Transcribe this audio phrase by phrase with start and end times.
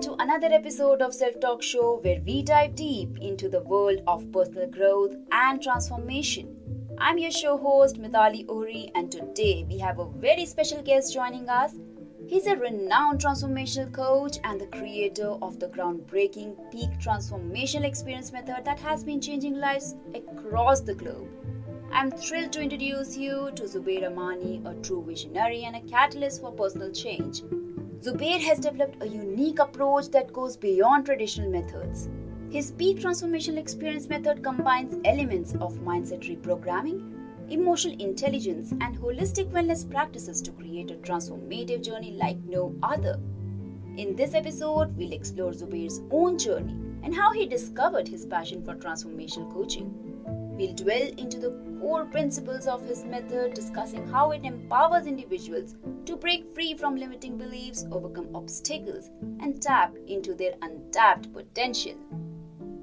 [0.00, 4.32] to another episode of Self Talk Show where we dive deep into the world of
[4.32, 6.56] personal growth and transformation.
[6.96, 11.50] I'm your show host Meetali Ohri, and today we have a very special guest joining
[11.50, 11.74] us.
[12.26, 18.64] He's a renowned transformational coach and the creator of the groundbreaking Peak Transformational Experience method
[18.64, 21.28] that has been changing lives across the globe.
[21.92, 26.52] I'm thrilled to introduce you to Zubeir Amani, a true visionary and a catalyst for
[26.52, 27.42] personal change.
[28.02, 32.08] Zubeir has developed a unique approach that goes beyond traditional methods.
[32.48, 37.12] His peak transformational experience method combines elements of mindset reprogramming,
[37.50, 43.20] emotional intelligence, and holistic wellness practices to create a transformative journey like no other.
[43.98, 48.76] In this episode, we'll explore Zubeir's own journey and how he discovered his passion for
[48.76, 49.92] transformational coaching.
[50.56, 56.16] We'll dwell into the core principles of his method, discussing how it empowers individuals to
[56.16, 59.10] break free from limiting beliefs, overcome obstacles,
[59.40, 61.94] and tap into their untapped potential.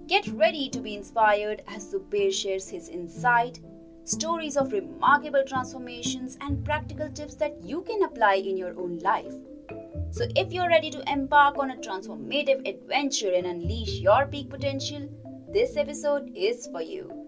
[0.08, 3.60] Get ready to be inspired as Zubeir shares his insight,
[4.06, 9.34] stories of remarkable transformations, and practical tips that you can apply in your own life.
[10.10, 15.10] So, if you're ready to embark on a transformative adventure and unleash your peak potential,
[15.52, 17.27] this episode is for you.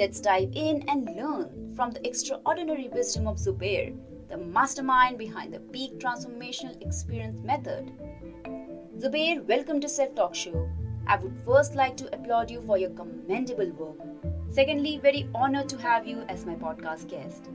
[0.00, 3.94] Let's dive in and learn from the extraordinary wisdom of Zubeir,
[4.30, 7.92] the mastermind behind the Peak Transformational Experience Method.
[8.96, 10.66] Zubeir, welcome to Self Talk Show.
[11.06, 13.98] I would first like to applaud you for your commendable work.
[14.48, 17.50] Secondly, very honored to have you as my podcast guest.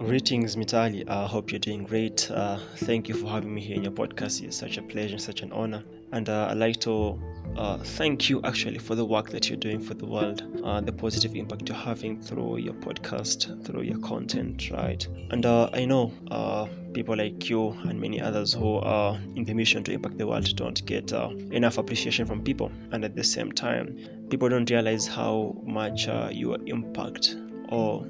[0.00, 1.04] Greetings, Meetali.
[1.06, 2.30] I uh, hope you're doing great.
[2.30, 4.42] Uh, thank you for having me here in your podcast.
[4.42, 5.84] It's such a pleasure, such an honor.
[6.10, 7.20] And uh, I'd like to
[7.54, 10.90] uh, thank you actually for the work that you're doing for the world, uh, the
[10.90, 15.06] positive impact you're having through your podcast, through your content, right?
[15.28, 19.52] And uh, I know uh, people like you and many others who are in the
[19.52, 23.24] mission to impact the world don't get uh, enough appreciation from people, and at the
[23.24, 23.98] same time,
[24.30, 27.36] people don't realize how much uh, your impact
[27.68, 28.06] or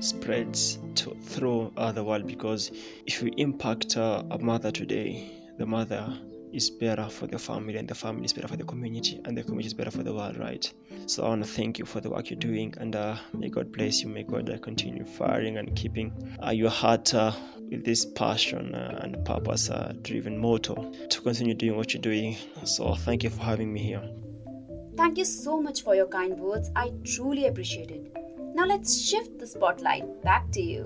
[0.00, 2.70] spreads to, through the world because
[3.06, 6.18] if you impact a mother today, the mother
[6.52, 9.42] is better for the family and the family is better for the community and the
[9.42, 10.72] community is better for the world right?
[11.06, 13.72] So i want to thank you for the work you're doing and uh, may god
[13.72, 16.12] bless you may god uh, continue firing and keeping
[16.44, 17.32] uh, your heart uh,
[17.70, 22.36] with this passion uh, and purpose uh, driven motto to continue doing what you're doing.
[22.64, 24.08] So thank you for having me here.
[24.96, 26.70] Thank you so much for your kind words.
[26.74, 28.15] I truly appreciate it
[28.56, 30.84] now let's shift the spotlight back to you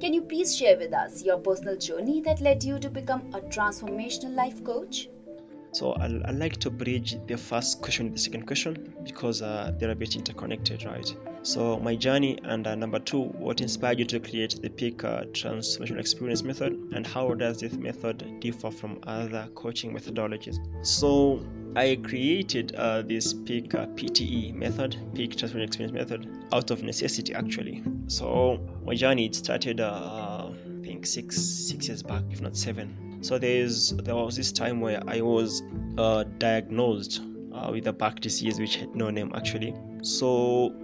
[0.00, 3.40] can you please share with us your personal journey that led you to become a
[3.40, 5.10] transformational life coach?
[5.72, 9.72] So I, I like to bridge the first question with the second question because uh,
[9.78, 11.14] they're a bit interconnected, right?
[11.42, 15.24] So my journey and uh, number two, what inspired you to create the Peak uh,
[15.24, 20.58] Transformational Experience method, and how does this method differ from other coaching methodologies?
[20.80, 21.44] So
[21.76, 27.32] I created uh, this Peak uh, PTE method, Peak Transformational Experience method, out of necessity
[27.32, 27.82] actually.
[28.08, 33.18] So my journey it started, uh, I think six six years back, if not seven.
[33.22, 35.62] So there's there was this time where I was
[35.96, 37.20] uh, diagnosed
[37.52, 39.74] uh, with a back disease which had no name actually.
[40.02, 40.74] So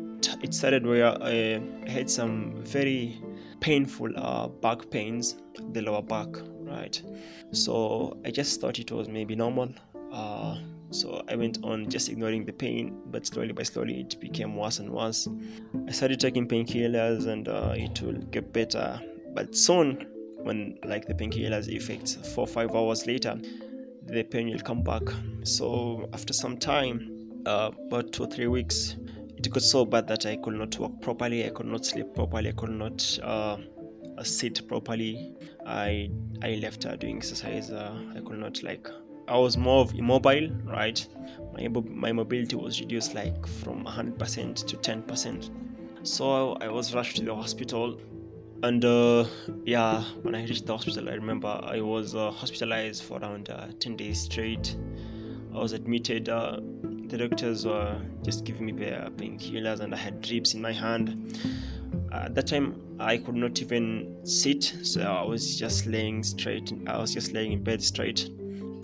[0.43, 3.21] it started where I had some very
[3.61, 5.37] painful uh, back pains,
[5.73, 6.29] the lower back,
[6.61, 7.03] right?
[7.51, 9.71] So I just thought it was maybe normal.
[10.13, 10.59] Uh,
[10.91, 14.79] so I went on just ignoring the pain, but slowly by slowly it became worse
[14.79, 15.29] and worse.
[15.89, 19.01] I started taking painkillers and uh, it will get better,
[19.35, 20.07] but soon,
[20.39, 23.39] when like the painkillers effects, four five hours later,
[24.07, 25.03] the pain will come back.
[25.45, 28.97] So after some time, uh, about two or three weeks,
[29.37, 32.51] it got so bad that I could not walk properly, I could not sleep properly,
[32.51, 33.57] I could not uh,
[34.23, 35.35] sit properly.
[35.67, 36.11] I
[36.43, 37.71] I left uh, doing exercise.
[37.71, 38.89] Uh, I could not like
[39.29, 41.07] I was more of immobile, right?
[41.53, 45.51] My my mobility was reduced like from 100% to 10%.
[46.03, 47.99] So I was rushed to the hospital,
[48.63, 49.25] and uh,
[49.65, 53.69] yeah, when I reached the hospital, I remember I was uh, hospitalized for around uh,
[53.81, 54.77] 10 days straight.
[55.55, 56.61] I was admitted uh,
[57.09, 61.39] the doctors were just giving me the painkillers and I had drips in my hand.
[62.13, 66.73] At that time, I could not even sit, so I was just laying straight.
[66.87, 68.29] I was just laying in bed straight,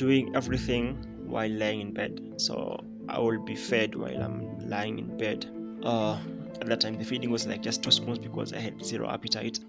[0.02, 0.96] doing everything
[1.26, 2.20] while laying in bed.
[2.36, 5.46] So I will be fed while I'm lying in bed.
[5.84, 6.18] Uh,
[6.60, 9.60] at that time, the feeding was like just two spoons because I had zero appetite.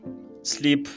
[0.42, 0.88] Sleep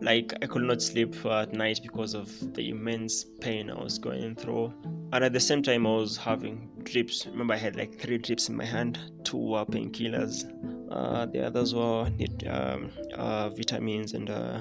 [0.00, 4.36] like I could not sleep at night because of the immense pain I was going
[4.36, 4.72] through.
[5.12, 7.26] And at the same time, I was having drips.
[7.26, 8.98] Remember, I had like three drips in my hand.
[9.24, 10.44] Two were painkillers.
[10.92, 12.08] Uh, the others were
[12.48, 14.60] um, uh, vitamins and uh,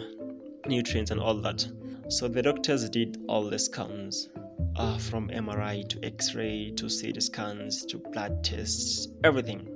[0.67, 1.67] nutrients and all that.
[2.09, 4.29] So the doctors did all the scans
[4.75, 9.67] uh, from MRI to X-ray to CT scans to blood tests, everything,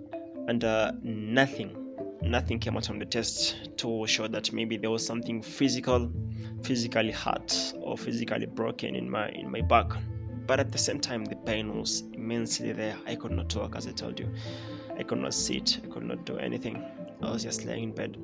[0.47, 5.06] and uh, nothing, nothing came out from the test to show that maybe there was
[5.06, 6.12] something physical,
[6.63, 9.91] physically hurt or physically broken in my in my back.
[10.45, 12.97] But at the same time, the pain was immensely there.
[13.06, 14.33] I could not talk, as I told you.
[14.97, 15.80] I could not sit.
[15.83, 16.83] I could not do anything.
[17.21, 18.18] I was just laying in bed.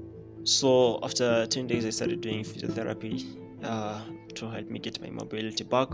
[0.45, 3.25] So after 10 days, I started doing physiotherapy
[3.63, 4.00] uh,
[4.36, 5.89] to help me get my mobility back,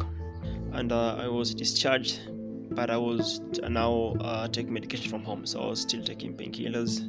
[0.74, 2.20] and uh, I was discharged.
[2.70, 7.00] But I was now uh, taking medication from home, so I was still taking painkillers,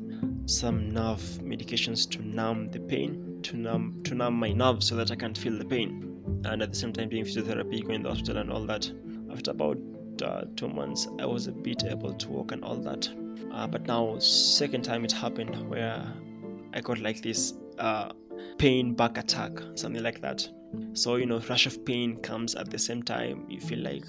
[0.48, 5.10] some nerve medications to numb the pain, to numb to numb my nerves so that
[5.10, 8.14] I can't feel the pain, and at the same time doing physiotherapy, going to the
[8.14, 8.88] hospital and all that.
[9.32, 9.78] After about
[10.22, 13.08] uh, two months, I was a bit able to walk and all that.
[13.52, 16.06] Uh, but now, second time it happened where
[16.74, 18.12] I got like this uh,
[18.58, 20.48] pain back attack, something like that.
[20.94, 23.46] So, you know, rush of pain comes at the same time.
[23.48, 24.04] You feel like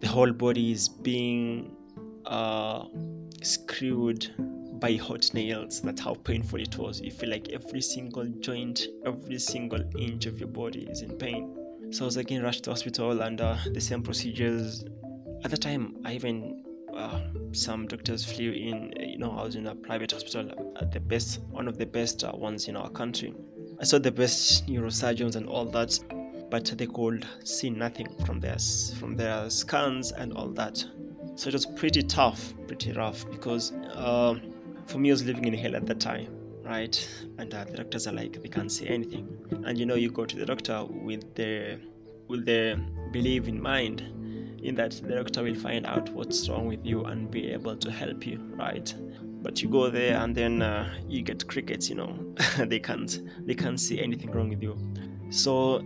[0.00, 1.76] the whole body is being
[2.24, 2.84] uh,
[3.42, 4.30] screwed
[4.80, 5.80] by hot nails.
[5.82, 7.00] That's how painful it was.
[7.00, 11.92] You feel like every single joint, every single inch of your body is in pain.
[11.92, 14.84] So I was again rushed to hospital uh, the same procedures.
[15.44, 16.65] At the time, I even
[16.96, 17.20] uh,
[17.52, 18.92] some doctors flew in.
[18.98, 22.24] You know, I was in a private hospital, at the best, one of the best
[22.24, 23.34] uh, ones in our country.
[23.80, 25.98] I saw the best neurosurgeons and all that,
[26.50, 28.56] but they could see nothing from their
[28.98, 30.84] from their scans and all that.
[31.34, 34.34] So it was pretty tough, pretty rough because uh,
[34.86, 36.28] for me, I was living in hell at that time,
[36.64, 36.96] right?
[37.38, 39.28] And uh, the doctors are like, they can't see anything,
[39.66, 41.78] and you know, you go to the doctor with the
[42.28, 42.80] with the
[43.12, 44.02] belief in mind
[44.66, 47.90] in that the doctor will find out what's wrong with you and be able to
[47.90, 48.94] help you right?
[49.42, 52.34] But you go there and then uh, you get crickets you know.
[52.58, 54.76] They can't they can't see anything wrong with you.
[55.30, 55.82] So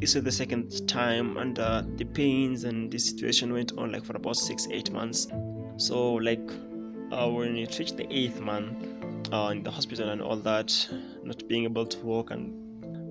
[0.00, 4.04] this was the second time and uh, the pains and the situation went on like
[4.04, 5.28] for about six eight months.
[5.76, 6.50] So like
[7.12, 10.88] uh, when it reached the eighth month uh, in the hospital and all that
[11.22, 12.60] not being able to walk and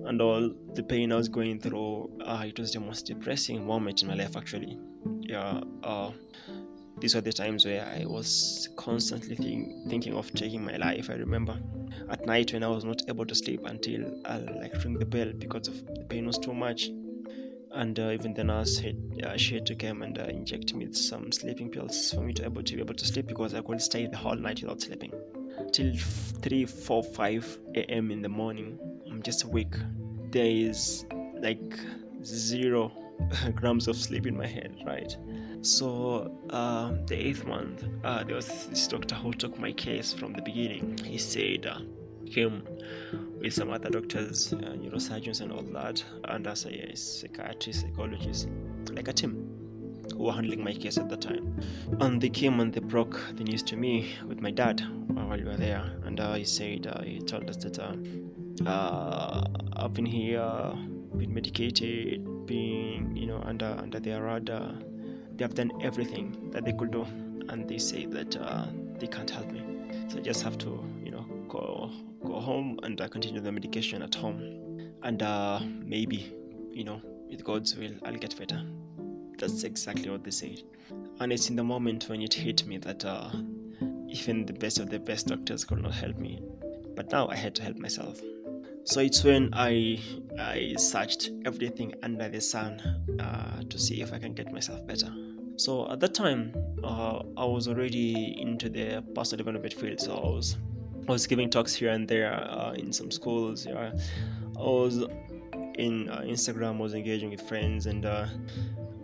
[0.06, 4.02] and all the pain I was going through, uh, it was the most depressing moment
[4.02, 4.78] in my life actually.
[5.04, 6.12] Yeah, uh,
[6.98, 11.10] these were the times where I was constantly think, thinking of taking my life.
[11.10, 11.58] I remember
[12.08, 15.32] at night when I was not able to sleep until I like ring the bell
[15.36, 16.88] because of the pain was too much.
[17.72, 20.86] And uh, even the nurse had uh, she had to come and uh, inject me
[20.86, 23.62] with some sleeping pills for me to able to be able to sleep because I
[23.62, 25.12] couldn't stay the whole night without sleeping.
[25.72, 28.10] Till 3, 4, 5 a.m.
[28.12, 28.78] in the morning,
[29.10, 29.74] I'm just awake.
[30.30, 31.04] There is
[31.40, 31.74] like
[32.22, 32.92] zero
[33.54, 35.16] grams of sleep in my head, right?
[35.62, 40.32] So, uh, the eighth month, uh, there was this doctor who took my case from
[40.32, 40.98] the beginning.
[40.98, 41.78] He said, uh,
[42.26, 42.66] him
[43.40, 48.48] with some other doctors, uh, neurosurgeons, and all that, and as a psychiatrist, psychologist,
[48.90, 49.50] like a team
[50.12, 51.60] who were handling my case at the time.
[52.00, 55.44] And they came and they broke the news to me with my dad while we
[55.44, 57.78] were there, and uh, he said, uh, he told us that
[58.66, 59.44] uh,
[59.76, 60.74] I've been here,
[61.18, 64.74] been medicated, being you know under under their radar.
[65.36, 67.02] They have done everything that they could do,
[67.48, 68.66] and they say that uh,
[68.98, 69.62] they can't help me.
[70.08, 71.90] So I just have to you know go
[72.24, 76.32] go home and uh, continue the medication at home, and uh, maybe
[76.70, 78.62] you know with God's will I'll get better.
[79.38, 80.62] That's exactly what they said,
[81.20, 83.30] and it's in the moment when it hit me that uh,
[84.08, 86.40] even the best of the best doctors could not help me.
[86.94, 88.20] But now I had to help myself
[88.84, 89.98] so it's when i
[90.38, 92.80] i searched everything under the sun
[93.18, 95.12] uh, to see if i can get myself better.
[95.56, 100.00] So at that time uh, i was already into the personal development field.
[100.00, 100.56] So i was
[101.08, 103.92] i was giving talks here and there uh, in some schools yeah.
[104.56, 105.04] I was
[105.76, 108.26] in uh, instagram was engaging with friends and uh,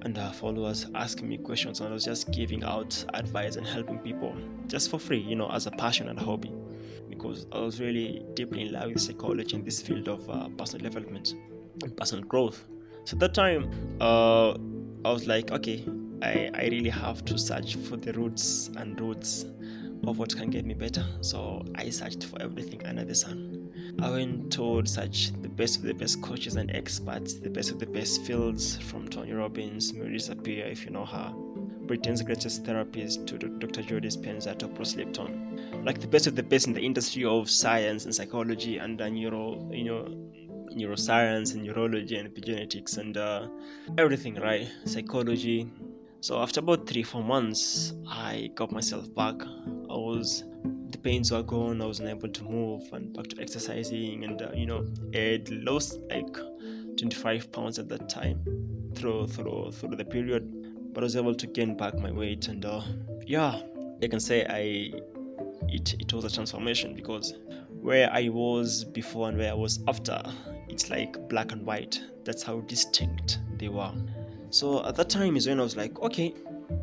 [0.03, 3.99] and uh, followers asking me questions and i was just giving out advice and helping
[3.99, 4.35] people
[4.67, 6.53] just for free you know as a passion and a hobby
[7.21, 10.91] because I was really deeply in love with psychology in this field of uh, personal
[10.91, 11.35] development
[11.83, 12.65] and personal growth.
[13.05, 14.53] So at that time, uh,
[15.05, 15.85] I was like, okay,
[16.23, 19.45] I, I really have to search for the roots and roots
[20.07, 21.05] of what can get me better.
[21.21, 23.97] So I searched for everything under the sun.
[24.01, 27.79] I went to search the best of the best coaches and experts, the best of
[27.79, 31.35] the best fields from Tony Robbins, Marisa Peer, if you know her,
[31.91, 33.83] Britain's greatest therapist to Dr.
[33.83, 35.83] Joe Dispenza to Bruce Lipton.
[35.85, 39.09] Like the best of the best in the industry of science and psychology and uh,
[39.09, 40.05] neuro, you know,
[40.73, 43.49] neuroscience and neurology and epigenetics and uh,
[43.99, 44.69] everything, right?
[44.85, 45.69] Psychology.
[46.21, 49.43] So after about three, four months, I got myself back.
[49.43, 50.45] I was
[50.91, 51.83] the pains were gone.
[51.83, 55.51] I was unable to move and back to exercising, and uh, you know, I had
[55.51, 56.37] lost like
[56.99, 58.45] 25 pounds at that time
[58.95, 60.60] through through through the period
[60.93, 62.83] but I was able to gain back my weight, and uh,
[63.27, 63.61] yeah,
[64.03, 64.93] I can say I
[65.69, 67.35] it it was a transformation because
[67.81, 70.23] where I was before and where I was after,
[70.69, 72.01] it's like black and white.
[72.25, 73.93] That's how distinct they were.
[74.51, 76.35] So at that time is when I was like, okay,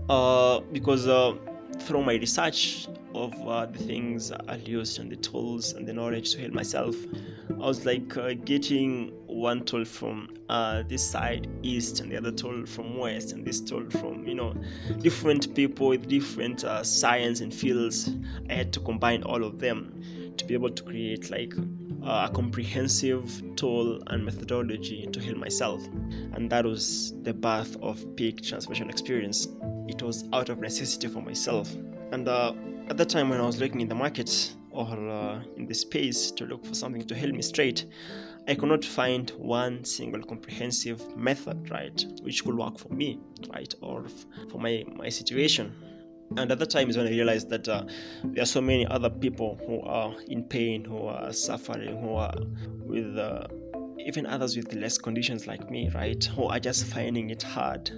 [0.09, 1.35] uh, because uh,
[1.79, 6.33] through my research of uh, the things I used and the tools and the knowledge
[6.33, 6.95] to help myself,
[7.49, 12.31] I was like uh, getting one tool from uh, this side east and the other
[12.31, 14.53] tool from west and this tool from you know
[14.99, 18.09] different people with different uh, science and fields.
[18.49, 21.53] I had to combine all of them to be able to create like
[22.03, 25.85] uh, a comprehensive tool and methodology to heal myself.
[25.85, 29.47] And that was the birth of peak transformation experience.
[29.87, 31.73] It was out of necessity for myself.
[32.11, 32.53] And uh,
[32.89, 36.31] at that time when i was looking in the market or uh, in the space
[36.31, 37.85] to look for something to help me straight
[38.47, 43.19] i could not find one single comprehensive method right which could work for me
[43.53, 45.73] right or f- for my my situation
[46.35, 47.85] and at that time is when I realized that uh,
[48.23, 52.33] there are so many other people who are in pain, who are suffering, who are
[52.85, 53.47] with uh,
[54.05, 56.23] even others with less conditions like me, right?
[56.35, 57.89] Who are just finding it hard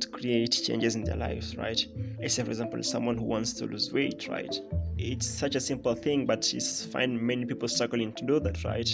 [0.00, 1.84] to create changes in their lives, right?
[2.22, 4.54] I say, for example, someone who wants to lose weight, right?
[4.96, 8.88] It's such a simple thing, but it's find many people struggling to do that, right?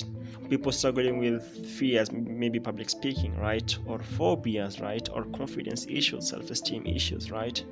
[0.51, 3.77] People struggling with fears, maybe public speaking, right?
[3.87, 5.09] Or phobias, right?
[5.13, 7.63] Or confidence issues, self-esteem issues, right?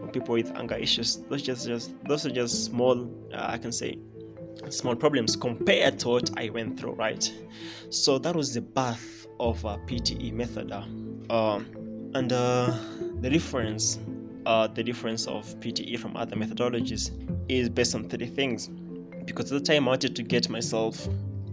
[0.00, 1.16] Or people with anger issues.
[1.28, 3.98] Those just, just those are just small, uh, I can say,
[4.70, 7.32] small problems compared to what I went through, right?
[7.90, 10.72] So that was the birth of a PTE method.
[10.72, 10.84] Uh,
[11.32, 11.66] um,
[12.14, 12.74] and uh,
[13.20, 13.98] the difference,
[14.46, 17.10] uh, the difference of PTE from other methodologies
[17.48, 18.68] is based on three things.
[19.24, 21.06] Because at the time I wanted to get myself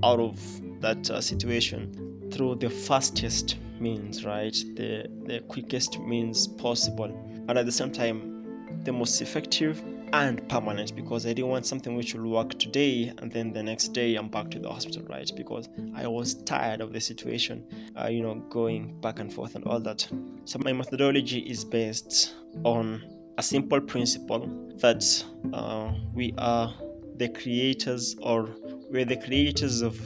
[0.03, 0.39] out of
[0.81, 4.53] that uh, situation through the fastest means, right?
[4.75, 7.05] The the quickest means possible,
[7.47, 9.81] and at the same time, the most effective
[10.24, 13.89] and permanent because I didn't want something which will work today and then the next
[13.89, 15.29] day I'm back to the hospital, right?
[15.36, 17.65] Because I was tired of the situation,
[18.00, 20.07] uh, you know, going back and forth and all that.
[20.45, 23.03] So my methodology is based on
[23.38, 26.74] a simple principle that uh, we are
[27.17, 28.50] the creators or
[28.89, 30.00] we're the creators of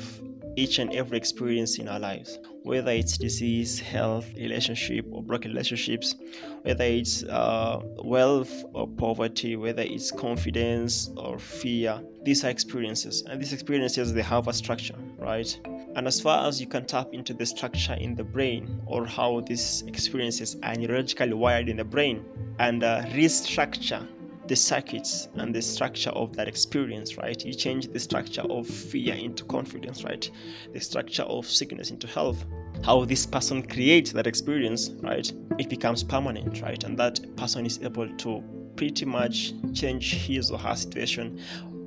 [0.55, 6.15] each and every experience in our lives, whether it's disease, health, relationship, or broken relationships,
[6.61, 12.01] whether it's uh, wealth or poverty, whether it's confidence or fear.
[12.23, 15.59] These are experiences, and these experiences they have a structure, right?
[15.95, 19.41] And as far as you can tap into the structure in the brain or how
[19.41, 22.25] these experiences are neurologically wired in the brain
[22.59, 24.07] and uh, restructure
[24.49, 27.45] the circuits and the structure of that experience, right?
[27.45, 30.29] You change the structure of fear into confidence, right?
[30.73, 32.43] The structure of sickness into health.
[32.83, 35.31] How this person creates that experience, right?
[35.59, 36.83] It becomes permanent, right?
[36.83, 38.43] And that person is able to
[38.75, 41.39] pretty much change his or her situation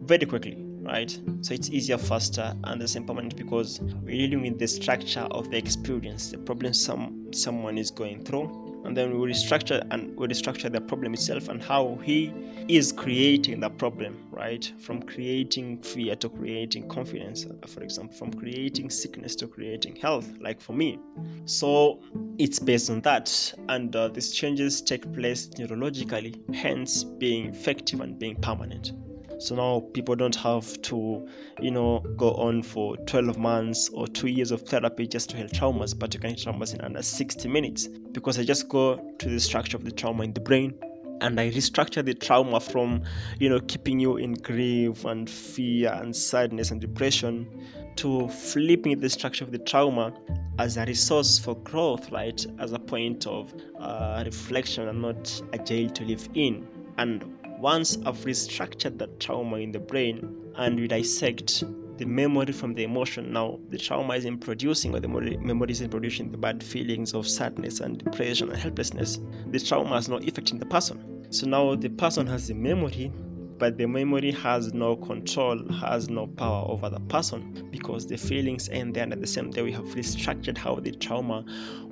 [0.05, 1.11] very quickly, right?
[1.41, 5.51] So it's easier, faster, and the same permanent because we're dealing with the structure of
[5.51, 10.27] the experience, the problem some someone is going through, and then we restructure and we
[10.27, 12.33] restructure the problem itself and how he
[12.69, 14.73] is creating the problem right?
[14.81, 20.61] From creating fear to creating confidence for example from creating sickness to creating health like
[20.61, 20.99] for me.
[21.45, 22.01] So
[22.39, 23.55] it's based on that.
[23.69, 28.93] And uh, these changes take place neurologically hence being effective and being permanent
[29.39, 31.29] so now people don't have to
[31.61, 35.49] you know go on for 12 months or two years of therapy just to heal
[35.49, 39.29] traumas but you can heal traumas in under 60 minutes because i just go to
[39.29, 40.75] the structure of the trauma in the brain
[41.23, 43.05] and I restructure the trauma from,
[43.39, 47.47] you know, keeping you in grief and fear and sadness and depression
[47.97, 50.13] to flipping the structure of the trauma
[50.59, 52.45] as a resource for growth, right?
[52.59, 56.67] As a point of uh, reflection and not a jail to live in.
[56.99, 61.63] And once I've restructured that trauma in the brain and we dissect
[61.97, 66.33] the memory from the emotion, now the trauma isn't producing or the memory isn't producing
[66.33, 69.21] the bad feelings of sadness and depression and helplessness.
[69.47, 71.29] The trauma has no effect in the person.
[71.31, 73.13] So now the person has the memory,
[73.59, 78.69] but the memory has no control, has no power over the person because the feelings
[78.71, 79.05] end there.
[79.05, 81.45] And at the same time, we have restructured how the trauma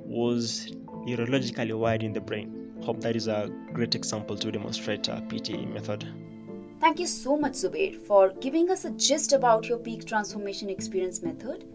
[0.03, 0.69] was
[1.07, 2.60] neurologically wired in the brain.
[2.83, 6.07] Hope that is a great example to demonstrate a PTE method.
[6.79, 11.21] Thank you so much, Zubeir, for giving us a gist about your peak transformation experience
[11.21, 11.65] method.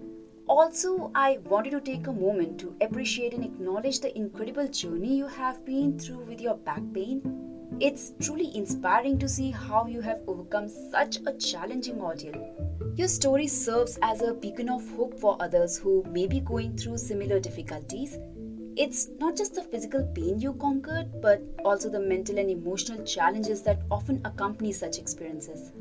[0.48, 5.28] Also, I wanted to take a moment to appreciate and acknowledge the incredible journey you
[5.28, 7.22] have been through with your back pain.
[7.78, 12.34] It's truly inspiring to see how you have overcome such a challenging ordeal.
[12.96, 16.98] Your story serves as a beacon of hope for others who may be going through
[16.98, 18.18] similar difficulties
[18.76, 23.62] It's not just the physical pain you conquered, but also the mental and emotional challenges
[23.62, 25.72] that often accompany such experiences.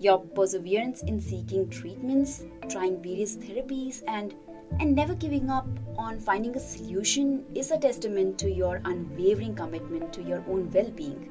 [0.00, 4.34] Your perseverance in seeking treatments, trying various therapies, and
[4.80, 10.12] and never giving up on finding a solution is a testament to your unwavering commitment
[10.14, 11.28] to your own well being.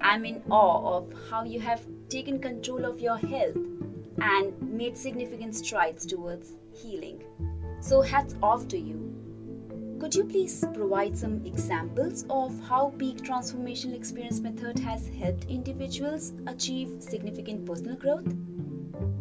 [0.00, 3.58] I'm in awe of how you have taken control of your health
[4.22, 7.22] and made significant strides towards healing.
[7.80, 9.05] So, hats off to you.
[9.98, 16.34] Could you please provide some examples of how peak transformational experience method has helped individuals
[16.46, 18.26] achieve significant personal growth?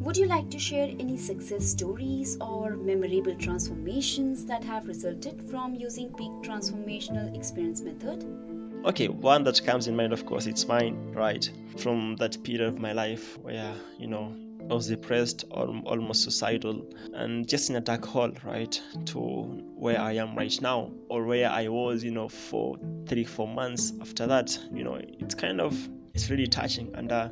[0.01, 5.75] Would you like to share any success stories or memorable transformations that have resulted from
[5.75, 8.25] using peak transformational experience method?
[8.85, 11.49] Okay, one that comes in mind, of course, it's mine, right?
[11.77, 14.35] From that period of my life where, you know,
[14.69, 18.81] I was depressed or almost suicidal and just in a dark hole, right?
[19.07, 23.47] To where I am right now or where I was, you know, for three, four
[23.47, 25.77] months after that, you know, it's kind of
[26.15, 26.95] it's really touching.
[26.95, 27.29] And uh,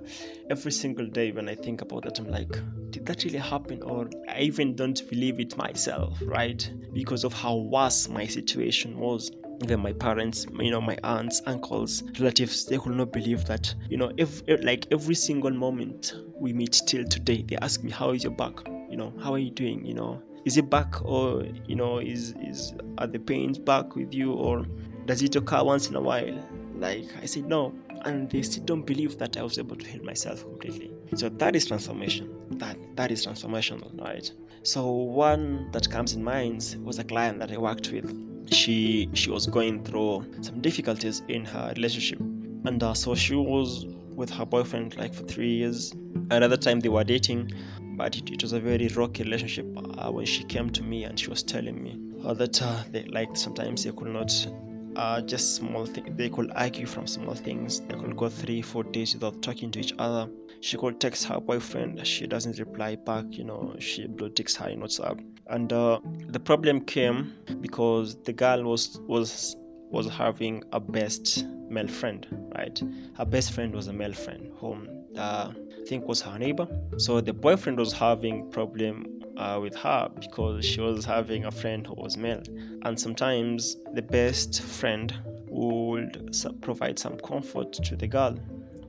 [0.52, 2.52] every single day when i think about that i'm like
[2.92, 3.82] did that really happen?
[3.82, 6.70] Or i even don't believe it myself right?
[6.94, 9.32] Because of how worse my situation was.
[9.64, 13.98] Even my parents you know my aunts uncles relatives they could not believe that you
[13.98, 18.24] know if like every single moment we meet till today they ask me how is
[18.24, 18.68] your back?
[18.92, 19.86] You know how are you doing?
[19.86, 24.14] You know is it back or you know is is are the pains back with
[24.14, 24.66] you or
[25.06, 27.74] does it occur once in a while like i said no
[28.06, 30.92] and they still don't believe that I was able to heal myself completely.
[31.16, 32.30] So that is transformation.
[32.60, 34.30] That that is transformational, right?
[34.64, 38.52] So one that comes in mind was a client that I worked with.
[38.52, 43.86] She she was going through some difficulties in her relationship, and uh, so she was
[44.16, 45.94] with her boyfriend like for three years.
[46.30, 47.52] Another time they were dating,
[47.96, 49.66] but it, it was a very rocky relationship.
[49.98, 53.04] Uh, when she came to me and she was telling me uh, that uh, they
[53.06, 54.48] like sometimes they could not
[54.96, 56.10] uh, just small things.
[56.15, 57.80] They could argue from small things.
[57.82, 60.30] They could go three, four days without talking to each other.
[60.62, 62.06] She could text her boyfriend.
[62.08, 63.26] She doesn't reply back.
[63.30, 65.24] You know, she blue ticks her in WhatsApp.
[65.48, 69.56] And uh, the problem came because the girl was was
[69.93, 72.25] was having a best male friend,
[72.56, 72.82] right?
[73.15, 76.67] Her best friend was a male friend whom uh, I think was her neighbor.
[76.97, 81.86] So the boyfriend was having problem uh, with her because she was having a friend
[81.86, 82.41] who was male,
[82.82, 85.13] and sometimes the best friend
[85.49, 88.36] would provide some comfort to the girl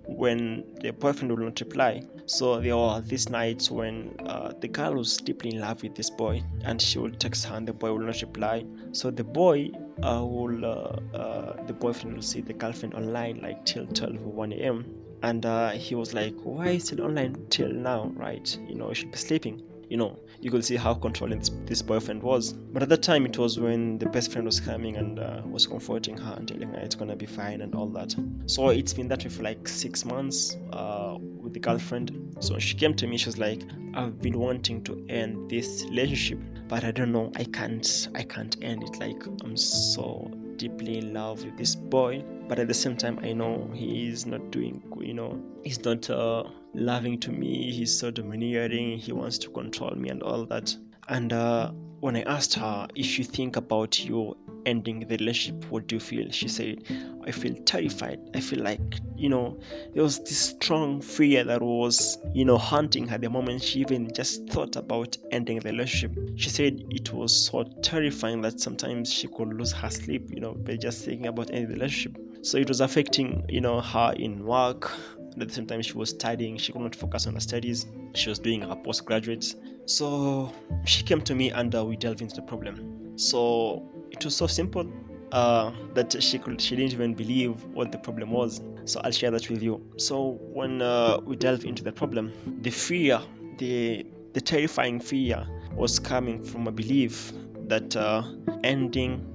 [0.07, 2.03] when the boyfriend would not reply.
[2.27, 6.11] So there were these nights when uh, the girl was deeply in love with this
[6.11, 8.65] boy, and she would text her, and the boy will not reply.
[8.93, 9.71] So the boy
[10.03, 14.33] uh, will, uh, uh, the boyfriend will see the girlfriend online like till 12 or
[14.33, 14.87] 1 a.m.
[15.23, 18.13] And uh, he was like, "Why is still online till now?
[18.15, 18.59] Right?
[18.69, 21.83] You know, you should be sleeping." You know you could see how controlling this, this,
[21.83, 22.53] boyfriend was.
[22.53, 25.67] But at that time it was when the best friend was coming and uh, was
[25.67, 28.15] comforting her and telling her it's gonna be fine and all that.
[28.47, 32.37] So it's been that way for like six months uh, with the girlfriend.
[32.41, 33.63] So she came to me she was like
[33.95, 38.57] i've been wanting to end this relationship but i don't know i can't i can't
[38.63, 38.99] end it.
[38.99, 43.33] Like i'm so deeply in love with this boy but at the same time i
[43.33, 48.11] know he is not doing you know he's not uh, loving to me he's so
[48.11, 50.77] domineering he wants to control me and all that.
[51.09, 55.87] And uh, when i asked her if you think about you ending the relationship what
[55.87, 56.31] do you feel?
[56.31, 56.85] She said
[57.27, 58.19] i feel terrified.
[58.35, 59.59] I feel like you know
[59.95, 64.13] there was this strong fear that was you know haunting her the moment she even
[64.13, 66.19] just thought about ending the relationship.
[66.37, 70.53] She said it was so terrifying that sometimes she could lose her sleep you know
[70.53, 72.19] by just thinking about ending the relationship.
[72.43, 74.93] So it was affecting you know her in work
[75.35, 76.57] and at the same time she was studying.
[76.57, 77.87] She could not focus on her studies.
[78.15, 79.57] She was doing her postgraduates.
[79.87, 80.53] So
[80.85, 83.19] she came to me and uh, we delved into the problem.
[83.19, 84.91] So it was so simple
[85.33, 88.63] uh, that she could she didn't even believe what the problem was.
[88.87, 89.85] So i'll share that with you.
[89.97, 93.21] So when uh, we delve into the problem the fear
[93.59, 97.33] the the terrifying fear was coming from a belief
[97.67, 98.23] that uh,
[98.63, 99.27] ending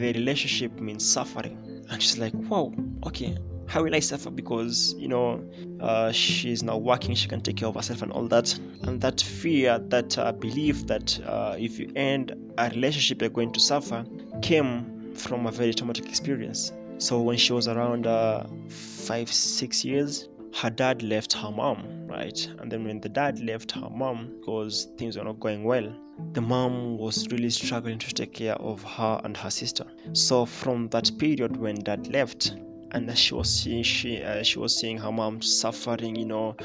[0.00, 1.84] the relationship means suffering.
[1.90, 2.72] And she's like wow
[3.06, 3.36] okay
[3.72, 5.42] how will I suffer because you know
[5.80, 9.22] uh, she's now working, she can take care of herself and all that, and that
[9.22, 14.04] fear, that uh, belief that uh, if you end a relationship, you're going to suffer,
[14.42, 16.70] came from a very traumatic experience.
[16.98, 22.46] So when she was around uh, five, six years, her dad left her mom, right?
[22.58, 25.90] And then when the dad left her mom because things were not going well,
[26.34, 29.86] the mom was really struggling to take care of her and her sister.
[30.12, 32.54] So from that period when dad left,
[32.92, 36.56] and she was seeing she uh, she was seeing her mom suffering you know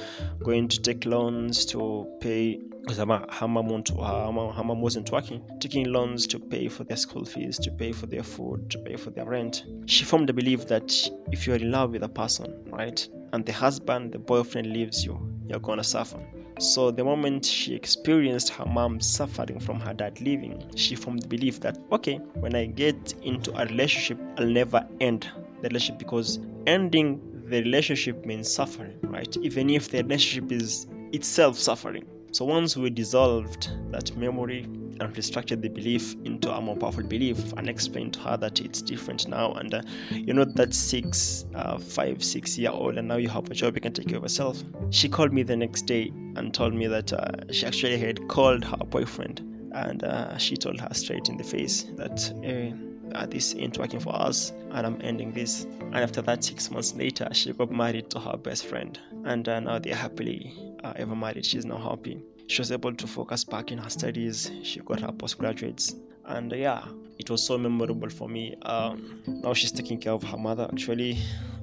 [0.44, 5.44] going to take loans to pay because her mom, her, mom, her mom wasn't working,
[5.60, 8.96] taking loans to pay for their school fees, to pay for their food, to pay
[8.96, 9.66] for their rent.
[9.88, 10.96] She formed the belief that
[11.30, 15.20] if you're in love with a person, right, and the husband, the boyfriend leaves you,
[15.50, 16.26] you're gonna suffer.
[16.60, 21.28] So the moment she experienced her mom suffering from her dad leaving, she formed the
[21.28, 25.30] belief that okay, when I get into a relationship, I'll never end
[25.68, 29.36] the relationship because ending the relationship means suffering, right?
[29.38, 32.06] Even if the relationship is itself suffering.
[32.32, 34.64] So once we dissolved that memory
[35.00, 38.82] and restructured the belief into a more powerful belief and explained to her that it's
[38.82, 43.18] different now and uh, you know that six, uh, five, six year old and now
[43.18, 44.62] you have a job, you can take care of yourself.
[44.90, 48.66] She called me the next day and told me that uh, she actually had called
[48.66, 52.74] her boyfriend and uh, she told her straight in the face that hey,
[53.14, 55.64] uh, this ain't working for us and I'm ending this.
[55.64, 59.60] And after that, six months later, she got married to her best friend and uh,
[59.60, 61.46] now they're happily uh, ever married.
[61.46, 62.22] She's now happy.
[62.48, 64.50] She was able to focus back in her studies.
[64.64, 66.86] She got her postgraduates and yeah,
[67.18, 68.56] it was so memorable for me.
[68.62, 71.18] Um, now she's taking care of her mother actually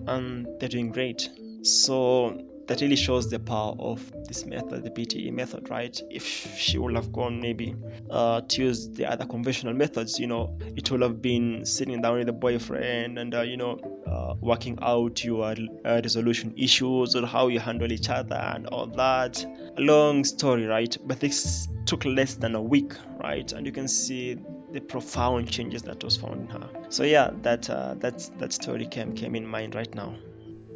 [0.06, 1.28] and they're doing great.
[1.62, 6.00] So that really shows the power of this method, the PTE method, right?
[6.10, 6.24] If
[6.56, 7.74] she would have gone maybe
[8.10, 12.18] uh, to use the other conventional methods, you know, it would have been sitting down
[12.18, 17.26] with the boyfriend and, uh, you know, uh, working out your uh, resolution issues or
[17.26, 19.44] how you handle each other and all that.
[19.76, 20.96] A long story, right?
[21.04, 23.50] But this took less than a week, right?
[23.52, 24.38] And you can see
[24.72, 26.68] the profound changes that was found in her.
[26.88, 30.16] So yeah, that uh, that that story came came in mind right now.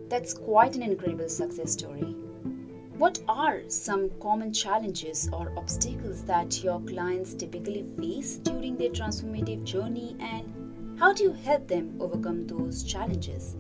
[0.09, 2.17] That's quite an incredible success story.
[2.97, 9.65] What are some common challenges or obstacles that your clients typically face during their transformative
[9.65, 13.55] journey and how do you help them overcome those challenges?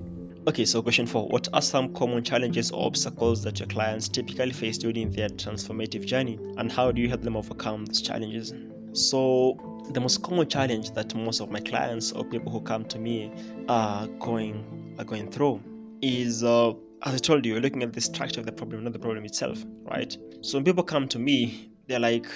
[0.48, 4.52] Okay, so question four What are some common challenges or obstacles that your clients typically
[4.52, 8.54] face during their transformative journey and how do you help them overcome those challenges?
[8.92, 12.98] So, the most common challenge that most of my clients or people who come to
[12.98, 13.30] me
[13.68, 15.60] are going are going through
[16.02, 18.92] is uh, as I told you, you're looking at the structure of the problem, not
[18.92, 20.16] the problem itself, right?
[20.42, 22.26] So when people come to me, they're like,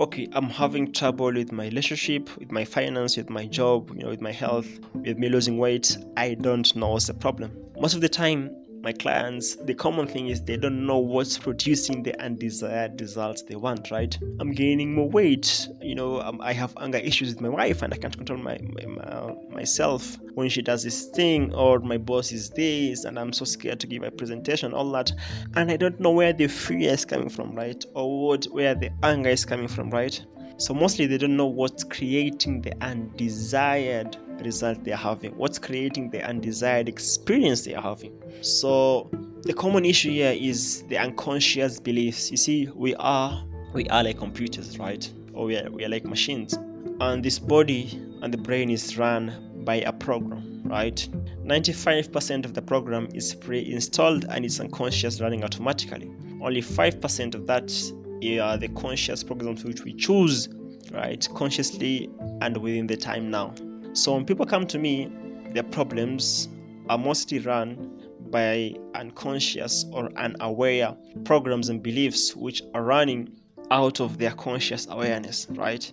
[0.00, 4.08] okay, I'm having trouble with my relationship, with my finance, with my job, you know,
[4.08, 5.96] with my health, with me losing weight.
[6.16, 7.56] I don't know what's the problem.
[7.78, 12.02] Most of the time, my clients, the common thing is they don't know what's producing
[12.02, 14.16] the undesired results they want, right?
[14.40, 17.94] I'm gaining more weight, you know, um, I have anger issues with my wife and
[17.94, 22.50] I can't control my, my myself when she does this thing, or my boss is
[22.50, 25.12] this, and I'm so scared to give a presentation, all that,
[25.54, 27.84] and I don't know where the fear is coming from, right?
[27.94, 30.20] Or what, where the anger is coming from, right?
[30.62, 36.10] So mostly they don't know what's creating the undesired result they are having, what's creating
[36.10, 38.22] the undesired experience they are having.
[38.42, 39.10] So
[39.42, 42.30] the common issue here is the unconscious beliefs.
[42.30, 43.44] You see, we are
[43.74, 45.10] we are like computers, right?
[45.32, 46.56] Or we are, we are like machines.
[47.00, 50.96] And this body and the brain is run by a program, right?
[51.44, 56.08] 95% of the program is pre-installed and it's unconscious running automatically.
[56.40, 60.48] Only 5% of that are the conscious programs which we choose,
[60.92, 63.54] right, consciously and within the time now.
[63.94, 65.10] So when people come to me,
[65.52, 66.48] their problems
[66.88, 73.36] are mostly run by unconscious or unaware programs and beliefs which are running
[73.70, 75.90] out of their conscious awareness, right?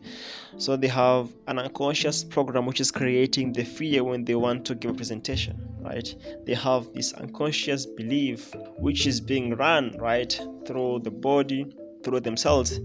[0.57, 4.75] So they have an unconscious program which is creating the fear when they want to
[4.75, 6.13] give a presentation, right?
[6.45, 10.31] They have this unconscious belief which is being run, right,
[10.65, 12.79] through the body, through themselves,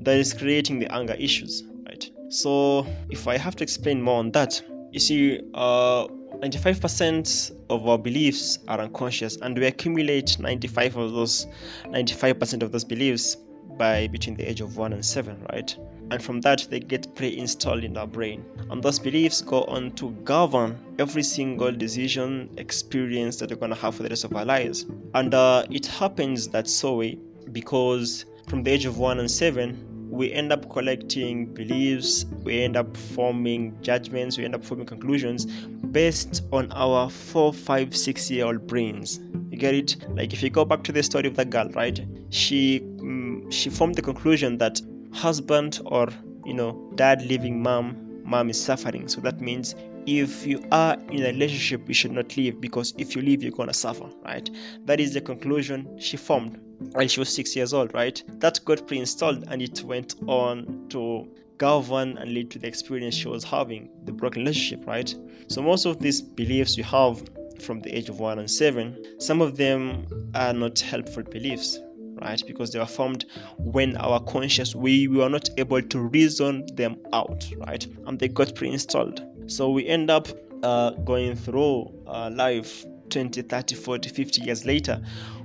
[0.00, 2.10] that is creating the anger issues, right?
[2.30, 7.98] So if I have to explain more on that, you see, uh, 95% of our
[7.98, 11.46] beliefs are unconscious, and we accumulate 95 of those
[11.84, 13.36] 95% of those beliefs
[13.76, 15.76] by between the age of 1 and 7, right?
[16.10, 18.44] And from that, they get pre installed in our brain.
[18.70, 23.80] And those beliefs go on to govern every single decision, experience that we're going to
[23.80, 24.86] have for the rest of our lives.
[25.14, 27.18] And uh, it happens that so way
[27.50, 32.76] because from the age of 1 and 7, we end up collecting beliefs, we end
[32.76, 38.46] up forming judgments, we end up forming conclusions based on our four, five, six year
[38.46, 39.20] old brains.
[39.50, 39.96] You get it?
[40.08, 42.00] Like if you go back to the story of that girl, right?
[42.30, 44.80] She um, she formed the conclusion that
[45.12, 46.08] husband or
[46.44, 49.08] you know dad leaving mom, mom is suffering.
[49.08, 49.74] So that means
[50.08, 53.52] if you are in a relationship, you should not leave because if you leave, you're
[53.52, 54.48] gonna suffer, right?
[54.86, 56.58] That is the conclusion she formed
[56.92, 58.22] when she was six years old, right?
[58.40, 63.16] That got pre installed and it went on to govern and lead to the experience
[63.16, 65.12] she was having, the broken relationship, right?
[65.48, 67.22] So, most of these beliefs you have
[67.60, 71.78] from the age of one and seven, some of them are not helpful beliefs,
[72.20, 72.42] right?
[72.46, 73.24] Because they were formed
[73.58, 77.86] when our conscious we, we were not able to reason them out, right?
[78.06, 79.22] And they got pre-installed.
[79.46, 80.28] So we end up
[80.62, 85.02] uh, going through uh, life 20, 30, 40, 50 years later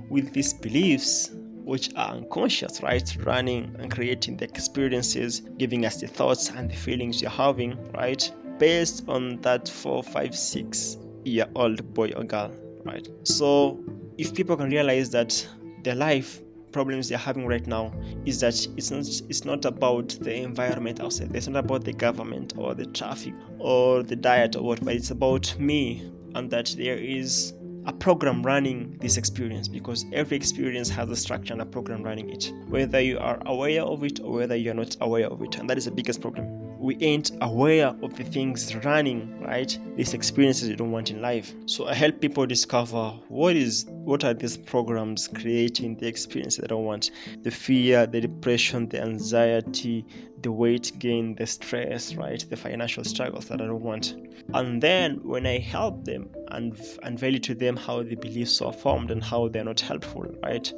[0.08, 1.30] with these beliefs
[1.64, 3.16] which are unconscious, right?
[3.24, 8.30] Running and creating the experiences, giving us the thoughts and the feelings you're having, right?
[8.58, 12.52] Based on that four, five, six year old boy or girl,
[12.84, 13.08] right?
[13.24, 13.82] So
[14.18, 15.48] if people can realize that
[15.82, 16.40] their life
[16.74, 17.92] problems they're having right now
[18.26, 21.34] is that it's not it's not about the environment outside.
[21.34, 25.10] It's not about the government or the traffic or the diet or what, but it's
[25.10, 27.54] about me and that there is
[27.86, 32.30] a program running this experience because every experience has a structure and a program running
[32.30, 35.56] it, whether you are aware of it or whether you are not aware of it,
[35.56, 39.78] and that is the biggest problem we ain't aware of the things running right?
[39.96, 41.54] These experiences you don't want in life.
[41.64, 46.66] So i help people discover what is what are these programs creating the experience they
[46.66, 47.10] don't want?
[47.42, 50.04] The fear the depression the anxiety
[50.42, 52.44] the weight gain the stress right?
[52.50, 54.14] The financial struggles that i don't want.
[54.52, 59.10] And then when i help them and unveil to them how the beliefs are formed
[59.10, 60.70] and how they're not helpful right?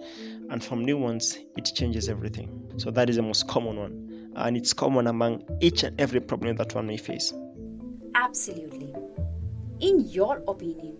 [0.50, 2.74] And from new ones it changes everything.
[2.76, 4.05] So that is the most common one
[4.36, 7.32] and it's common among each and every problem that one may face.
[8.14, 8.94] Absolutely.
[9.80, 10.96] In your opinion,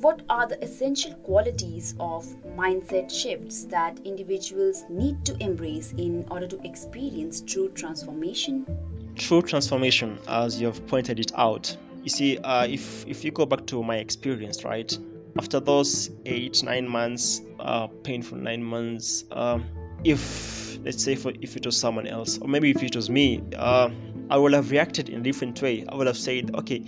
[0.00, 2.24] what are the essential qualities of
[2.56, 8.64] mindset shifts that individuals need to embrace in order to experience true transformation?
[9.16, 11.76] True transformation, as you've pointed it out.
[12.04, 14.96] You see, uh, if if you go back to my experience, right,
[15.36, 19.58] after those eight nine months, uh, painful nine months, uh,
[20.04, 23.42] if let's say for if it was someone else or maybe if it was me
[23.56, 23.88] uh,
[24.30, 25.84] i would have reacted in a different way.
[25.88, 26.82] I would have said okay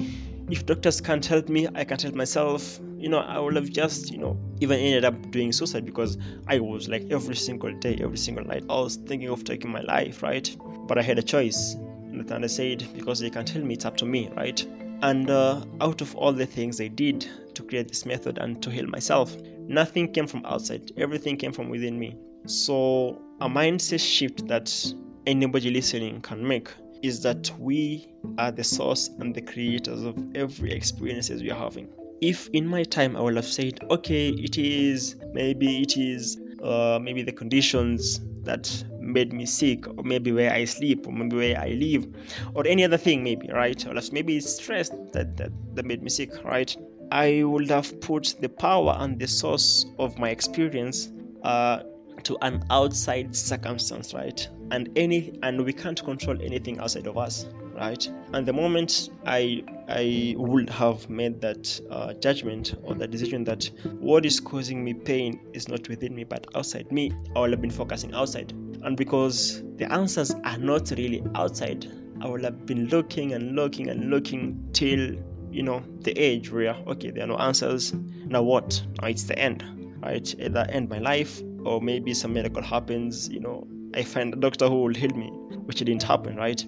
[0.51, 2.81] if doctors can't help me i can't help myself.
[2.99, 6.59] You know i would have just you know even ended up doing suicide because i
[6.59, 10.23] was like every single day every single night i was thinking of taking my life
[10.23, 10.55] right?
[10.87, 11.75] But i had a choice.
[12.13, 14.65] And i said because they can't help me it's up to me right?
[15.03, 18.71] And uh, out of all the things i did to create this method and to
[18.71, 19.35] heal myself
[19.71, 20.91] nothing came from outside.
[20.97, 22.17] Everything came from within me.
[22.47, 24.95] So, a mindset shift that
[25.27, 26.69] anybody listening can make
[27.03, 31.89] is that we are the source and the creators of every experiences we are having.
[32.21, 36.99] If in my time I would have said, okay, it is maybe it is uh,
[37.01, 41.59] maybe the conditions that made me sick, or maybe where I sleep, or maybe where
[41.59, 42.07] I live,
[42.55, 46.11] or any other thing, maybe right, or maybe it's stress that, that that made me
[46.11, 46.75] sick, right?
[47.11, 51.11] I would have put the power and the source of my experience
[51.43, 51.83] uh,
[52.25, 54.49] to an outside circumstance right?
[54.71, 58.07] And any and we can't control anything outside of us right?
[58.33, 63.71] And the moment i i would have made that uh, judgment or the decision that
[63.99, 67.61] what is causing me pain is not within me but outside me i would have
[67.61, 68.53] been focusing outside.
[68.83, 71.87] And because the answers are not really outside
[72.21, 75.17] i would have been looking and looking and looking till
[75.51, 77.93] you know the age where okay there are no answers.
[77.93, 78.83] Now what?
[79.01, 79.65] Now it's the end
[80.03, 80.35] right?
[80.41, 84.69] Either end my life or maybe some miracle happens you know i find a doctor
[84.69, 85.29] who will heal me
[85.65, 86.65] which didn't happen right?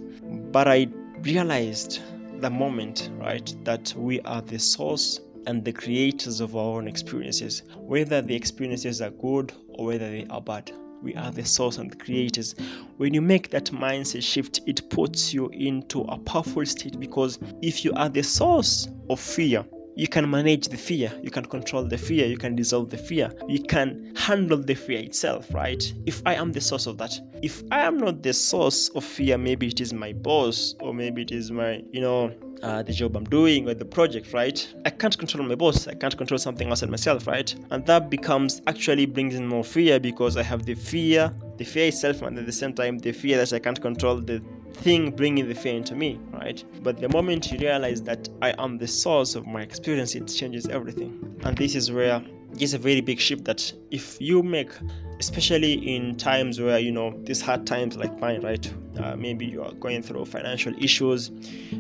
[0.53, 0.89] But i
[1.23, 2.01] realized
[2.41, 7.63] the moment right that we are the source and the creators of our own experiences.
[7.77, 10.71] Whether the experiences are good or whether they are bad
[11.03, 12.55] we are the source and the creators.
[12.97, 17.85] When you make that mindset shift it puts you into a powerful state because if
[17.85, 21.99] you are the source of fear you can manage the fear you can control the
[21.99, 26.35] fear you can dissolve the fear you can handle the fear itself right if i
[26.35, 29.81] am the source of that if i am not the source of fear maybe it
[29.81, 33.69] is my boss or maybe it is my you know uh, the job I'm doing
[33.69, 34.75] or the project, right?
[34.85, 35.89] I can't control my boss.
[35.89, 37.53] I can't control something outside myself, right?
[37.71, 41.89] And that becomes actually brings in more fear because I have the fear, the fear
[41.89, 44.43] itself, and at the same time the fear that I can't control the
[44.75, 46.63] thing bringing the fear into me, right?
[46.83, 50.67] But the moment you realize that I am the source of my experience, it changes
[50.67, 51.41] everything.
[51.45, 52.23] And this is where
[52.59, 54.73] it's a very big shift that if you make,
[55.19, 58.75] especially in times where you know these hard times like mine, right?
[58.99, 61.31] Uh, maybe you are going through financial issues,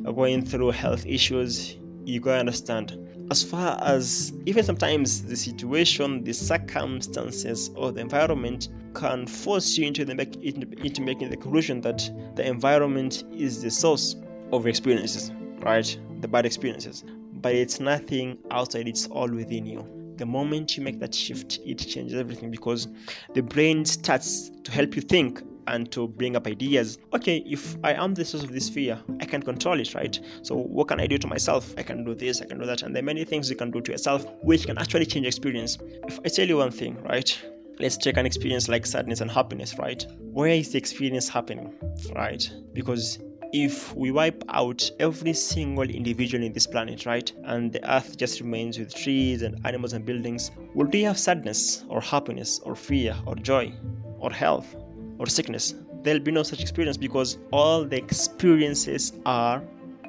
[0.05, 1.77] going through health issues.
[2.05, 3.02] You gotta understand
[3.33, 9.87] as far as even sometimes the situation, the circumstances, or the environment can force you
[9.87, 14.17] into, the, into making the conclusion that the environment is the source
[14.53, 15.99] of experiences, right?
[16.21, 17.05] The bad experiences.
[17.33, 21.79] But it's nothing outside, it's all within you the moment you make that shift it
[21.79, 22.87] changes everything because
[23.33, 26.99] the brain starts to help you think and to bring up ideas.
[27.15, 30.19] Okay, if I am the source of this fear, I can control it, right?
[30.43, 31.75] So what can I do to myself?
[31.77, 33.71] I can do this, I can do that, and there are many things you can
[33.71, 35.79] do to yourself which can actually change experience.
[36.07, 37.41] If I tell you one thing, right?
[37.79, 40.05] Let's take an experience like sadness and happiness, right?
[40.21, 41.75] Where is the experience happening,
[42.15, 42.49] right?
[42.73, 43.19] Because
[43.53, 48.41] if we wipe out every single individual in this planet, right, and the earth just
[48.41, 53.15] remains with trees and animals and buildings, will we have sadness or happiness or fear
[53.27, 53.73] or joy
[54.19, 54.75] or health
[55.23, 55.75] or sickness?
[56.03, 59.63] There'll be no such experience because all the experiences are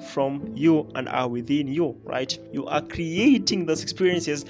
[0.10, 2.38] from you and are within you, right?
[2.52, 4.43] You are creating those experiences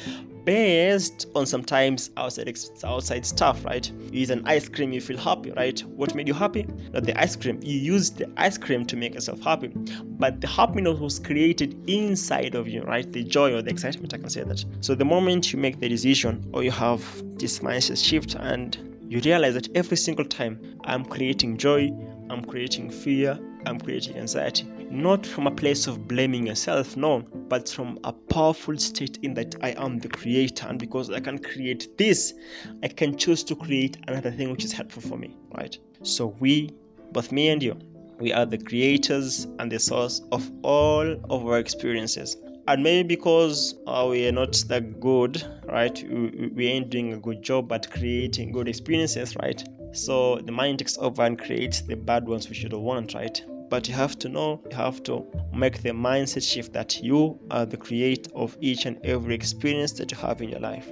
[0.45, 3.89] based on sometimes outside outside stuff, right?
[4.11, 5.79] You use an ice cream, you feel happy, right?
[5.81, 6.65] What made you happy?
[6.93, 7.59] Not the ice cream.
[7.61, 12.55] You use the ice cream to make yourself happy, but the happiness was created inside
[12.55, 13.09] of you, right?
[13.09, 14.63] The joy or the excitement, I can say that.
[14.81, 17.01] So the moment you make the decision or you have
[17.37, 21.91] this mindset shift and you realize that every single time I'm creating joy,
[22.29, 24.63] I'm creating fear, I'm creating anxiety.
[24.89, 29.55] Not from a place of blaming yourself, no, but from a powerful state in that
[29.61, 32.33] I am the creator, and because I can create this,
[32.81, 35.77] I can choose to create another thing which is helpful for me, right?
[36.03, 36.71] So, we,
[37.11, 37.77] both me and you,
[38.19, 42.37] we are the creators and the source of all of our experiences
[42.67, 46.03] and maybe because uh, we are not that good right?
[46.09, 49.63] We, we ain't doing a good job at creating good experiences right?
[49.93, 53.43] So the mind takes over and creates the bad ones we should want right?
[53.69, 57.65] But you have to know you have to make the mindset shift that you are
[57.65, 60.91] the creator of each and every experience that you have in your life.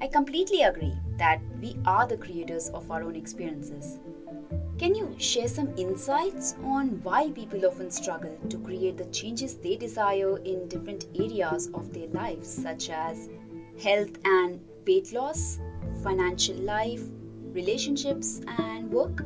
[0.00, 3.98] I completely agree that we are the creators of our own experiences
[4.82, 9.76] can you share some insights on why people often struggle to create the changes they
[9.76, 13.28] desire in different areas of their lives, such as
[13.80, 15.60] health and weight loss,
[16.02, 17.00] financial life,
[17.52, 19.24] relationships, and work?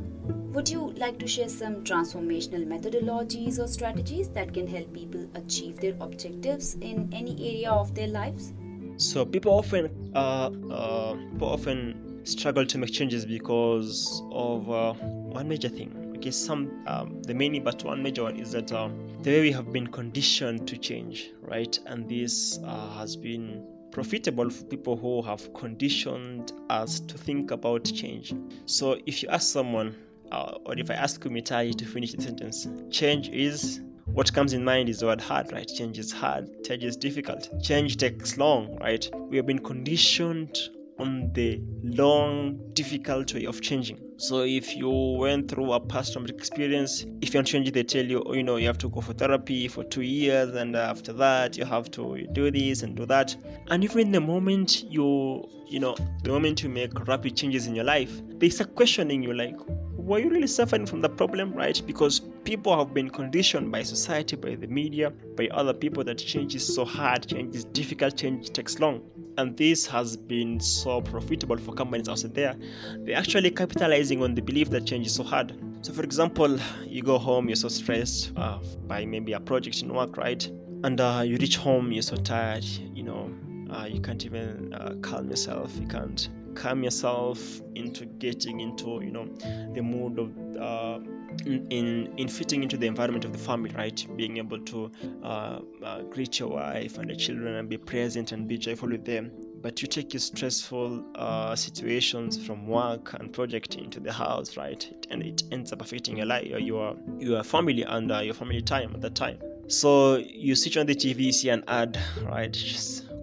[0.53, 5.79] Would you like to share some transformational methodologies or strategies that can help people achieve
[5.79, 8.53] their objectives in any area of their lives?
[8.97, 14.93] So people often uh, uh, people often struggle to make changes because of uh,
[15.37, 16.13] one major thing.
[16.17, 18.89] Okay, some um, the many, but one major one is that uh,
[19.21, 21.79] the way we have been conditioned to change, right?
[21.85, 27.85] And this uh, has been profitable for people who have conditioned us to think about
[27.85, 28.33] change.
[28.65, 29.95] So if you ask someone,
[30.31, 34.63] uh, or if I ask Kumitai to finish the sentence, change is what comes in
[34.63, 35.67] mind is the word hard, right?
[35.67, 39.07] Change is hard, change is difficult, change takes long, right?
[39.29, 40.57] We have been conditioned
[40.99, 43.99] on the long, difficult way of changing.
[44.17, 47.83] So if you went through a past traumatic experience, if you want to change, they
[47.83, 50.75] tell you, oh, you know, you have to go for therapy for two years, and
[50.75, 53.35] after that, you have to do this and do that.
[53.67, 57.85] And even the moment you, you know, the moment you make rapid changes in your
[57.85, 61.79] life, they start questioning you, like, were you really suffering from the problem, right?
[61.85, 66.55] Because people have been conditioned by society, by the media, by other people that change
[66.55, 69.01] is so hard, change is difficult, change takes long.
[69.37, 72.55] And this has been so profitable for companies out there.
[72.99, 75.53] They're actually capitalizing on the belief that change is so hard.
[75.81, 79.93] So, for example, you go home, you're so stressed uh, by maybe a project in
[79.93, 80.49] work, right?
[80.85, 83.29] And uh, you reach home, you're so tired, you know,
[83.69, 89.11] uh, you can't even uh, calm yourself, you can't calm yourself into getting into you
[89.11, 89.27] know
[89.75, 90.99] the mood of uh,
[91.45, 94.05] in in fitting into the environment of the family right?
[94.15, 94.91] Being able to
[95.23, 99.05] uh, uh, greet your wife and the children and be present and be joyful with
[99.05, 99.31] them.
[99.61, 105.07] But you take your stressful uh, situations from work and project into the house right?
[105.09, 108.91] And it ends up affecting your life your your family and uh, your family time
[108.93, 109.39] at that time.
[109.67, 112.55] So you switch on the tv see an ad right?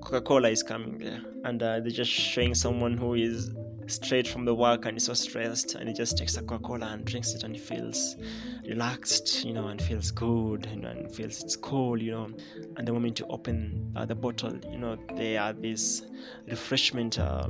[0.04, 3.50] Coca-Cola is coming there, and uh, they're just showing someone who is
[3.86, 7.04] straight from the work and is so stressed, and he just takes a Coca-Cola and
[7.04, 8.16] drinks it, and he feels
[8.66, 12.30] relaxed, you know, and feels good, know, and feels it's cool, you know.
[12.76, 16.02] And the moment you open uh, the bottle, you know, there are these
[16.48, 17.18] refreshment.
[17.18, 17.48] Uh,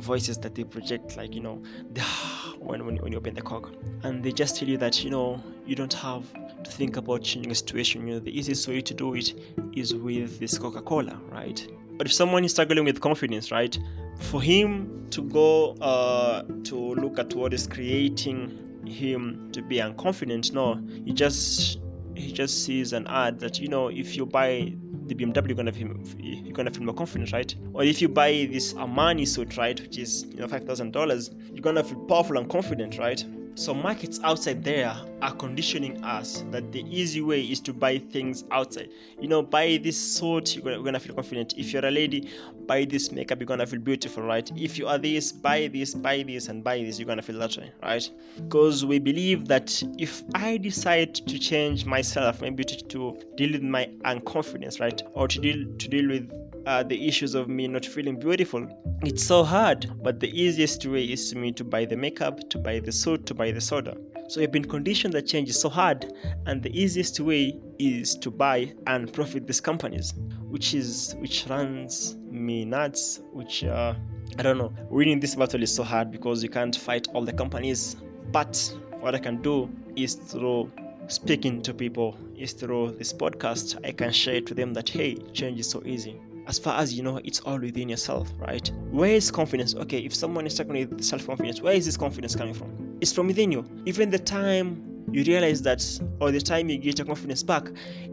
[0.00, 1.62] voices that they project like you know
[2.58, 3.72] when, when, when you open the coke
[4.02, 6.22] and they just tell you that you know you don't have
[6.62, 9.32] to think about changing a situation you know the easiest way to do it
[9.74, 13.76] is with this coca-cola right but if someone is struggling with confidence, right,
[14.18, 20.52] for him to go uh, to look at what is creating him to be unconfident,
[20.52, 21.80] no, he just
[22.14, 24.72] he just sees an ad that you know if you buy
[25.06, 27.54] the BMW, you're gonna feel you're gonna feel more confident, right?
[27.72, 31.30] Or if you buy this Armani suit, right, which is you know five thousand dollars,
[31.52, 33.24] you're gonna feel powerful and confident, right?
[33.56, 38.44] So markets outside there are conditioning us that the easy way is to buy things
[38.50, 38.90] outside.
[39.18, 41.54] You know buy this suit you're gonna, you're gonna feel confident.
[41.56, 42.28] If you're a lady
[42.66, 44.50] buy this makeup you're gonna feel beautiful right?
[44.56, 47.56] If you are this buy this buy this and buy this you're gonna feel that
[47.56, 48.08] way right?
[48.36, 53.62] Because we believe that if i decide to change myself maybe to, to deal with
[53.62, 55.00] my unconfidence right?
[55.14, 56.30] Or to deal to deal with
[56.66, 58.66] uh, the issues of me not feeling beautiful.
[59.02, 62.58] It's so hard, but the easiest way is to me to buy the makeup, to
[62.58, 63.96] buy the suit, to buy the soda.
[64.28, 66.12] So I've been conditioned that change is so hard,
[66.44, 70.12] and the easiest way is to buy and profit these companies,
[70.48, 73.20] which is which runs me nuts.
[73.32, 73.94] Which uh,
[74.36, 74.72] I don't know.
[74.90, 77.94] Winning this battle is so hard because you can't fight all the companies.
[78.32, 80.72] But what I can do is through
[81.06, 85.60] speaking to people is through this podcast i can share to them that hey change
[85.60, 88.70] is so easy as far as you know it's all within yourself right?
[88.90, 89.74] Where is confidence?
[89.74, 92.98] Okay if someone is talking with self-confidence where is this confidence coming from?
[93.00, 93.64] It's from within you.
[93.84, 95.84] Even the time you realize that
[96.20, 97.68] or the time you get your confidence back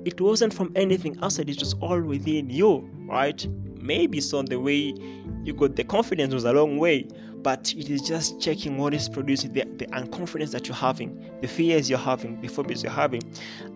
[0.05, 3.47] it wasn't from anything outside it was all within you right?
[3.81, 4.93] Maybe so the way
[5.43, 7.07] you got the confidence was a long way
[7.43, 11.47] but it is just checking what is producing the, the unconfidence that you're having, the
[11.47, 13.21] fears you're having, the phobias you're having,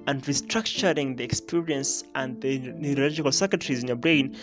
[0.08, 4.38] and restructuring the experience and the neurological circuitries in your brain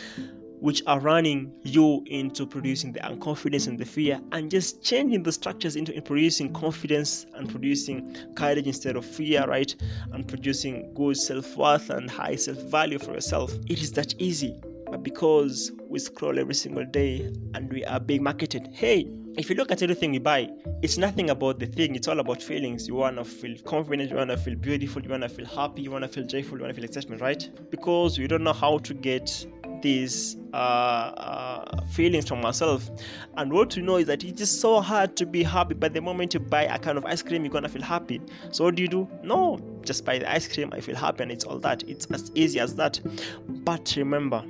[0.60, 5.32] which are running you into producing the unconfidence and the fear and just changing the
[5.32, 9.74] structures into producing confidence and producing courage instead of fear right?
[10.12, 13.52] And producing good self-worth and high self-value for yourself.
[13.68, 14.58] It is that easy
[14.94, 19.04] but because we scroll every single day and we are being marketed hey
[19.36, 20.48] if you look at everything you buy
[20.82, 21.96] it's nothing about the thing.
[21.96, 22.86] It's all about feelings.
[22.86, 25.82] You want to feel confident you want to feel beautiful you want to feel happy
[25.82, 27.48] you want to feel joyful you want to feel excitement right?
[27.70, 29.46] Because we don't know how to get
[29.82, 32.90] these uh, uh, feelings from ourselves.
[33.36, 35.74] And what we know is that it is so hard to be happy.
[35.74, 38.20] But the moment you buy a kind of ice cream you're gonna feel happy.
[38.52, 39.08] So what do you do?
[39.22, 41.82] No just buy the ice cream i feel happy and it's all that.
[41.88, 43.00] It's as easy as that.
[43.48, 44.44] But remember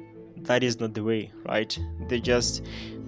[0.45, 1.79] that is not the way right?
[2.09, 2.65] They just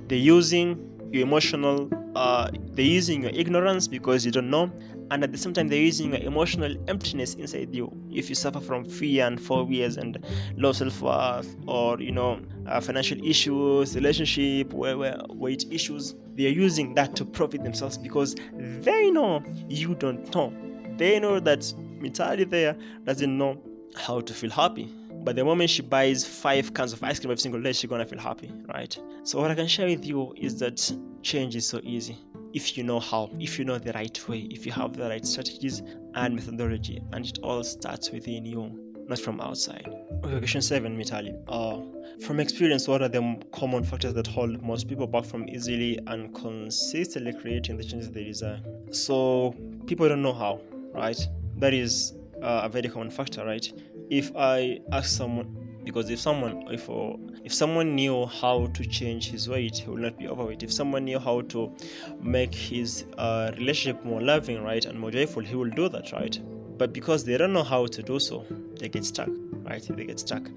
[0.08, 4.70] they're using your emotional uh, they're using your ignorance because you don't know
[5.10, 7.92] and at the same time they're using your emotional emptiness inside you.
[8.10, 10.24] If you suffer from fear and phobias and
[10.56, 17.24] low self-worth or you know uh, financial issues relationship weight issues they're using that to
[17.24, 20.52] profit themselves because they know you don't know.
[20.96, 23.62] They know that Meetali there doesn't know
[23.94, 24.92] how to feel happy
[25.26, 28.06] but the moment she buys five cans of ice cream every single day, she's gonna
[28.06, 28.96] feel happy, right?
[29.24, 30.80] So what I can share with you is that
[31.22, 32.16] change is so easy
[32.54, 35.26] if you know how, if you know the right way, if you have the right
[35.26, 35.82] strategies
[36.14, 39.92] and methodology, and it all starts within you, not from outside.
[40.22, 41.36] Okay, question seven, Meetali.
[41.48, 45.98] Uh, from experience, what are the common factors that hold most people back from easily
[46.06, 48.60] and consistently creating the changes they desire?
[48.92, 49.56] So
[49.86, 50.60] people don't know how,
[50.94, 51.18] right?
[51.56, 53.70] That is uh, a very common factor, right?
[54.10, 56.88] If I ask someone because if someone if
[57.44, 60.62] if someone knew how to change his weight he will not be overweight.
[60.62, 61.72] If someone knew how to
[62.20, 66.38] make his uh, relationship more loving right and more joyful he will do that right?
[66.78, 68.44] But because they don't know how to do so
[68.78, 69.30] they get stuck
[69.62, 69.82] right?
[69.88, 70.50] They get stuck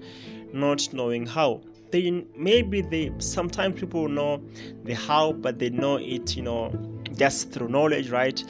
[0.52, 1.62] not knowing how.
[1.90, 4.42] They maybe they sometimes people know
[4.84, 6.72] the how but they know it you know
[7.16, 8.42] just through knowledge right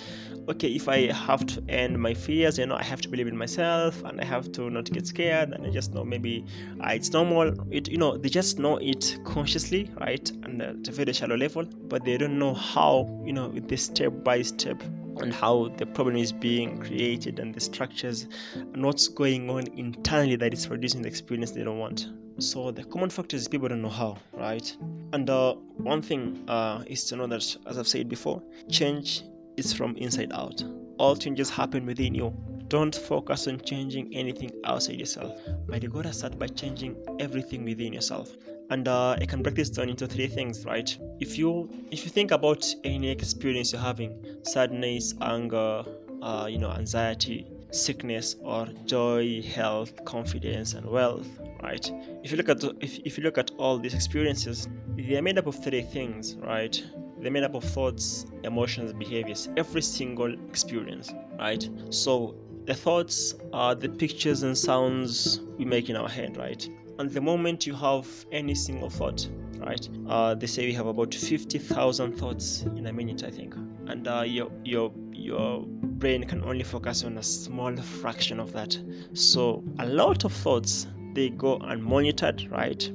[0.51, 3.37] okay if i have to end my fears you know i have to believe in
[3.37, 6.45] myself and i have to not get scared and i just know maybe
[6.83, 7.55] uh, it's normal.
[7.71, 11.65] It you know they just know it consciously right and at a very shallow level
[11.65, 14.83] but they don't know how you know with this step by step
[15.19, 20.37] and how the problem is being created and the structures and what's going on internally
[20.37, 22.09] that is producing the experience they don't want.
[22.39, 24.75] So the common factor is people don't know how right?
[25.13, 29.23] And uh, one thing uh, is to know that as i've said before change
[29.57, 30.63] is from inside out.
[30.99, 32.35] All changes happen within you.
[32.69, 35.39] Don't focus on changing anything outside yourself.
[35.67, 38.31] But you gotta start by changing everything within yourself.
[38.71, 40.97] And uh, I can break this down into three things, right?
[41.19, 45.85] If you if you think about any experience you're having, sadness, anger,
[46.23, 51.27] uh, you know, anxiety, sickness, or joy, health, confidence, and wealth,
[51.63, 51.91] right?
[52.23, 55.39] If you look at if, if you look at all these experiences, they are made
[55.39, 56.81] up of three things, right?
[57.21, 61.69] They're made up of thoughts, emotions, behaviors, every single experience, right?
[61.91, 66.69] So the thoughts are the pictures and sounds we make in our head, right?
[66.99, 69.27] And the moment you have any single thought,
[69.59, 69.89] right?
[70.09, 73.55] Uh, they say we have about 50,000 thoughts in a minute, I think,
[73.87, 78.79] and uh, your your your brain can only focus on a small fraction of that.
[79.15, 82.91] So a lot of thoughts they go unmonitored, right?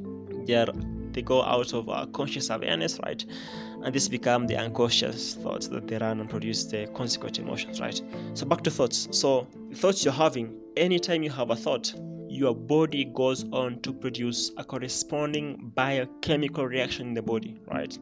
[0.46, 0.68] They are
[1.12, 3.24] they go out of our conscious awareness, right?
[3.86, 8.02] And this become the unconscious thoughts that they run and produce the consequent emotions, right?
[8.34, 9.08] So back to thoughts.
[9.12, 11.94] So the thoughts you're having, anytime you have a thought,
[12.28, 17.96] your body goes on to produce a corresponding biochemical reaction in the body, right?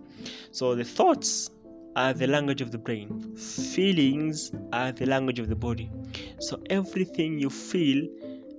[0.51, 1.49] So the thoughts
[1.97, 5.91] are the language of the brain, feelings are the language of the body.
[6.39, 8.07] So everything you feel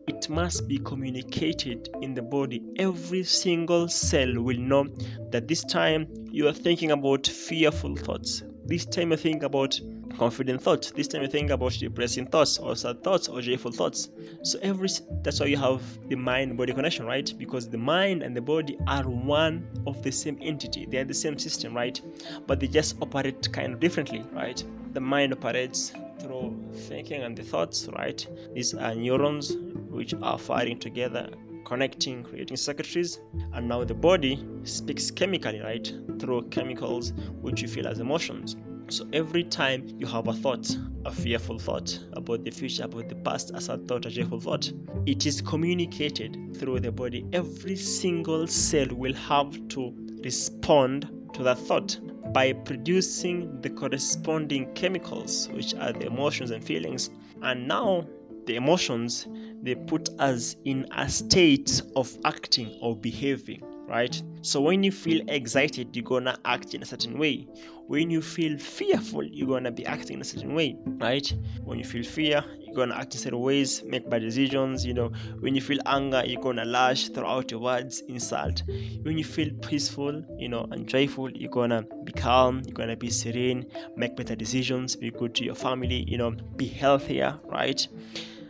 [0.06, 2.62] it must be communicated in the body.
[2.76, 4.86] Every single cell will know
[5.30, 8.42] that this time you are thinking about fearful thoughts.
[8.66, 9.78] This time you think about
[10.18, 10.90] confident thoughts.
[10.90, 14.08] This time you think about depressing thoughts or sad thoughts or joyful thoughts.
[14.42, 14.88] So every
[15.22, 17.30] that's why you have the mind body connection, right?
[17.36, 20.86] Because the mind and the body are one of the same entity.
[20.86, 22.00] They are the same system, right?
[22.46, 24.62] But they just operate kind of differently, right?
[24.92, 28.26] The mind operates through thinking and the thoughts, right?
[28.54, 29.54] These are neurons
[29.90, 31.28] which are firing together
[31.64, 33.18] connecting, creating circuitries,
[33.52, 35.92] and now the body speaks chemically, right?
[36.18, 38.56] Through chemicals which you feel as emotions.
[38.88, 43.14] So every time you have a thought, a fearful thought about the future, about the
[43.14, 44.70] past, as a thought, a joyful thought,
[45.06, 47.26] it is communicated through the body.
[47.32, 51.98] Every single cell will have to respond to that thought
[52.32, 57.10] by producing the corresponding chemicals, which are the emotions and feelings.
[57.40, 58.06] And now
[58.46, 59.26] the emotions
[59.64, 64.22] they put us in a state of acting or behaving right?
[64.42, 67.48] So when you feel excited you're gonna act in a certain way.
[67.86, 71.32] When you feel fearful you're gonna be acting in a certain way right?
[71.64, 75.12] When you feel fear you're gonna act in certain ways make bad decisions you know.
[75.40, 78.62] When you feel anger you're gonna lash throw out your words insult.
[79.02, 83.10] When you feel peaceful you know and joyful you're gonna be calm you're gonna be
[83.10, 87.86] serene make better decisions be good to your family you know be healthier right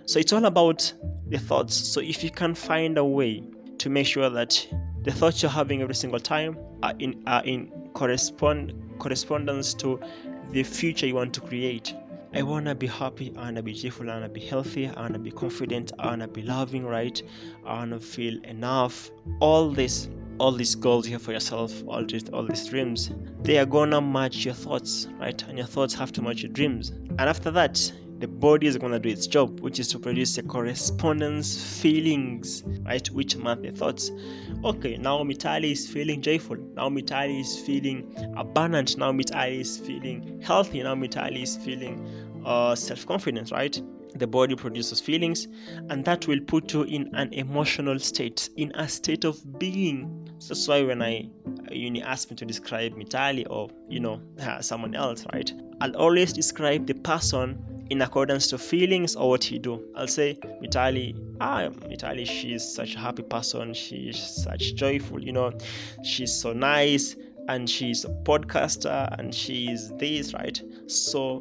[0.06, 0.92] so it's all about
[1.28, 3.42] the thoughts so if you can find a way
[3.78, 4.66] to make sure that
[5.02, 10.00] the thoughts you're having every single time are in are in correspond correspondence to
[10.50, 11.94] the future you want to create.
[12.32, 15.30] I wanna be happy, I wanna be joyful, I wanna be healthy, I wanna be
[15.30, 17.22] confident, I wanna be loving, right?
[17.64, 19.10] I wanna feel enough.
[19.40, 23.10] All this all these goals here for yourself, all these all these dreams,
[23.42, 25.40] they are gonna match your thoughts, right?
[25.48, 26.90] And your thoughts have to match your dreams.
[26.90, 30.38] And after that, the body is going to do its job, which is to produce
[30.38, 33.06] a correspondence feelings, right?
[33.10, 34.10] Which match the thoughts.
[34.64, 36.56] Okay, now Meetali is feeling joyful.
[36.56, 38.96] Now Meetali is feeling abundant.
[38.96, 40.82] Now Meetali is feeling healthy.
[40.82, 43.80] Now Meetali is feeling uh, self confidence, right?
[44.14, 45.48] The body produces feelings,
[45.90, 50.30] and that will put you in an emotional state, in a state of being.
[50.38, 51.30] So that's why when I
[51.72, 54.20] you ask me to describe Meetali or you know
[54.60, 55.52] someone else, right?
[55.80, 59.84] I'll always describe the person in accordance to feelings or what you do.
[59.94, 63.74] I'll say, Meetali, ah, Meetali, she's such a happy person.
[63.74, 65.52] She's such joyful, you know,
[66.02, 67.16] she's so nice
[67.48, 70.60] and she's a podcaster and she's this, right?
[70.86, 71.40] So,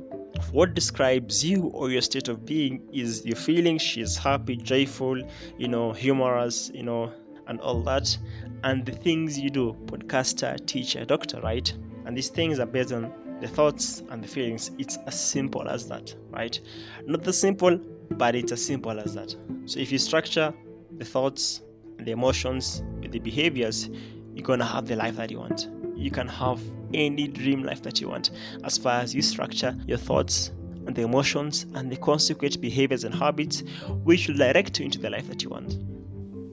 [0.52, 3.82] what describes you or your state of being is your feelings.
[3.82, 5.22] She's happy, joyful,
[5.58, 7.14] you know, humorous, you know,
[7.48, 8.18] and all that.
[8.64, 11.72] And the things you do, podcaster, teacher, doctor, right?
[12.06, 13.14] And these things are based on
[13.44, 14.72] the thoughts and the feelings.
[14.78, 16.58] It's as simple as that, right?
[17.06, 17.78] Not the simple,
[18.10, 19.36] but it's as simple as that.
[19.66, 20.54] So if you structure
[20.98, 21.62] the thoughts,
[22.00, 23.90] the emotions, the behaviors,
[24.34, 25.68] you're gonna have the life that you want.
[25.96, 26.62] You can have
[26.94, 28.32] any dream life that you want
[28.64, 30.52] as far as you structure your thoughts
[30.88, 33.62] and the emotions and the consequent behaviors and habits
[34.04, 35.78] which will direct you into the life that you want.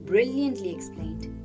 [0.05, 1.40] Brilliantly explained.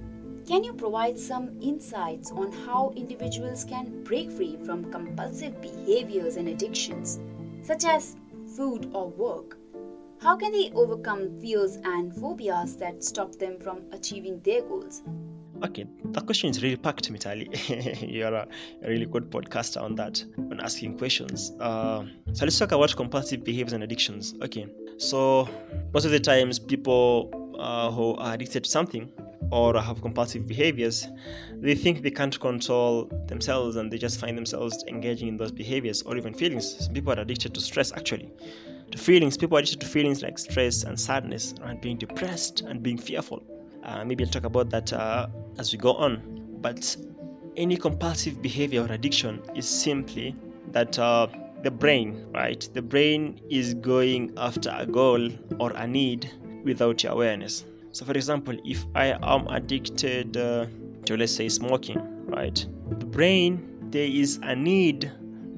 [0.46, 6.48] Can you provide some insights on how individuals can break free from compulsive behaviors and
[6.48, 7.18] addictions,
[7.62, 8.14] such as
[8.56, 9.58] food or work?
[10.22, 15.02] How can they overcome fears and phobias that stop them from achieving their goals?
[15.64, 18.08] Okay, that question is really packed, Meetali.
[18.08, 18.46] You're a,
[18.82, 21.50] really good podcaster on that, on asking questions.
[21.58, 24.34] Uh, so let's talk about compulsive behaviors and addictions.
[24.40, 24.68] Okay,
[24.98, 25.48] so
[25.92, 29.10] most of the times people uh, who are addicted to something
[29.50, 31.06] or have compulsive behaviors,
[31.54, 36.02] they think they can't control themselves and they just find themselves engaging in those behaviors
[36.02, 36.84] or even feelings.
[36.84, 38.32] Some people are addicted to stress actually.
[38.90, 42.82] To feelings, people are addicted to feelings like stress and sadness and being depressed and
[42.82, 43.42] being fearful.
[43.84, 45.28] Uh, maybe I'll talk about that uh,
[45.58, 46.58] as we go on.
[46.60, 46.96] But
[47.56, 50.34] any compulsive behavior or addiction is simply
[50.72, 51.28] that uh,
[51.62, 52.68] the brain, right?
[52.74, 56.30] The brain is going after a goal or a need
[56.64, 57.64] without your awareness
[57.96, 60.66] so, for example, if I am addicted uh,
[61.06, 62.54] to, let's say, smoking, right?
[62.98, 65.10] The brain, there is a need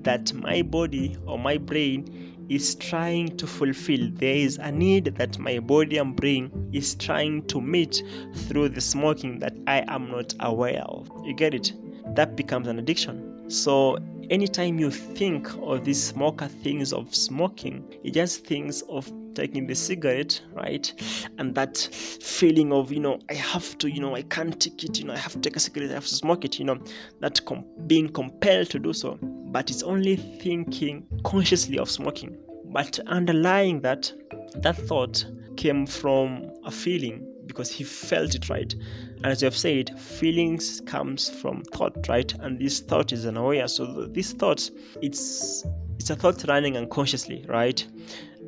[0.02, 4.10] that my body or my brain is trying to fulfill.
[4.12, 8.04] There is a need that my body and brain is trying to meet
[8.46, 11.10] through the smoking that I am not aware of.
[11.24, 11.72] You get it?
[12.14, 13.50] That becomes an addiction.
[13.50, 13.98] So
[14.30, 19.74] anytime you think of these smoker things of smoking, it just thinks of taking the
[19.74, 20.92] cigarette, right?
[21.38, 24.98] And that feeling of, you know, I have to, you know, I can't take it,
[24.98, 26.78] you know, I have to take a cigarette, I have to smoke it, you know,
[27.20, 29.18] that com- being compelled to do so.
[29.22, 32.36] But it's only thinking consciously of smoking.
[32.64, 34.12] But underlying that,
[34.56, 35.24] that thought
[35.56, 38.72] came from a feeling because he felt it right?
[38.72, 42.32] And as you have said feelings comes from thought right?
[42.32, 44.70] And this thought is an unaware so this thought
[45.02, 45.64] it's
[45.98, 47.84] it's a thought running unconsciously right?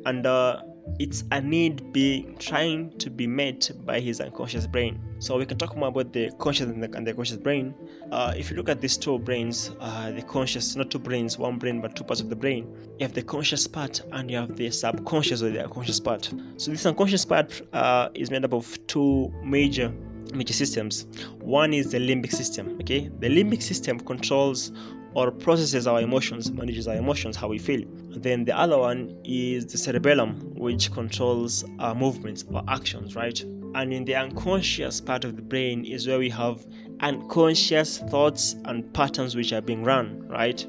[0.05, 0.61] And uh,
[0.99, 4.99] it's a need being trying to be met by his unconscious brain.
[5.19, 7.73] So we can talk more about the conscious and the, and the conscious brain.
[8.11, 11.57] Uh, if you look at these two brains, uh, the conscious, not two brains, one
[11.59, 12.67] brain, but two parts of the brain.
[12.99, 16.31] You have the conscious part and you have the subconscious or the unconscious part.
[16.57, 19.93] So this unconscious part uh, is made up of two major
[20.33, 21.05] major systems.
[21.39, 22.77] One is the limbic system.
[22.81, 24.71] Okay, the limbic system controls
[25.13, 27.83] or processes our emotions, manages our emotions, how we feel.
[28.09, 33.39] Then the other one is the cerebellum, which controls our movements or actions, right?
[33.73, 36.65] And in the unconscious part of the brain is where we have
[36.99, 40.65] unconscious thoughts and patterns which are being run, right?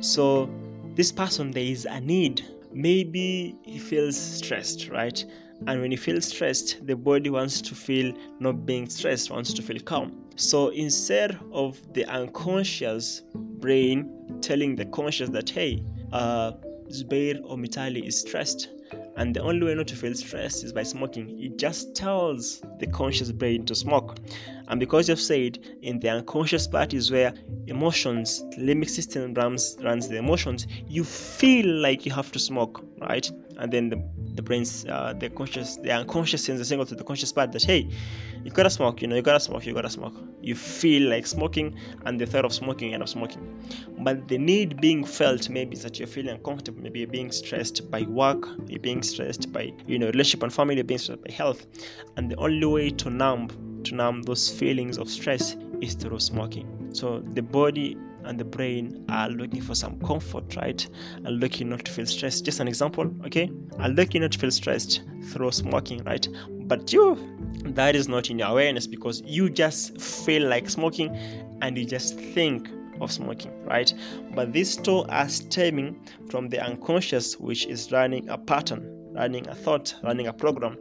[0.00, 0.50] So
[0.94, 2.44] this person there is a need.
[2.72, 5.24] Maybe he feels stressed, right?
[5.66, 9.62] And when he feels stressed, the body wants to feel not being stressed, wants to
[9.62, 10.25] feel calm.
[10.36, 15.82] So instead of the unconscious brain telling the conscious that, hey,
[16.12, 16.52] uh,
[16.90, 18.68] Zubeir or Meetali is stressed,
[19.16, 21.42] and the only way not to feel stressed is by smoking.
[21.42, 24.18] It just tells the conscious brain to smoke.
[24.68, 27.32] And because you've said in the unconscious part is where
[27.66, 33.28] emotions, limbic system runs, runs the emotions, you feel like you have to smoke, right?
[33.56, 33.96] And then the,
[34.36, 37.62] the brain's, uh, the conscious, the unconscious sends a signal to the conscious part that,
[37.64, 37.88] hey,
[38.44, 40.14] you gotta smoke, you know, you gotta smoke, you gotta smoke.
[40.40, 43.58] You feel like smoking, and the thought of smoking, and of smoking.
[43.98, 47.90] But the need being felt maybe is that you're feeling uncomfortable, maybe you're being stressed
[47.90, 51.32] by work, you're being stressed by, you know, relationship and family, you're being stressed by
[51.32, 51.66] health.
[52.16, 56.90] And the only way to numb to numb those feelings of stress is through smoking.
[56.92, 60.86] So the body and the brain are looking for some comfort, right?
[61.24, 62.44] And looking not to feel stressed.
[62.44, 63.50] Just an example, okay?
[63.78, 65.02] Are looking not to feel stressed
[65.32, 66.26] through smoking, right?
[66.48, 67.16] But you,
[67.64, 71.14] that is not in your awareness because you just feel like smoking
[71.62, 72.68] and you just think
[73.00, 73.92] of smoking, right?
[74.34, 76.00] But these two are stemming
[76.30, 80.78] from the unconscious, which is running a pattern, running a thought, running a program,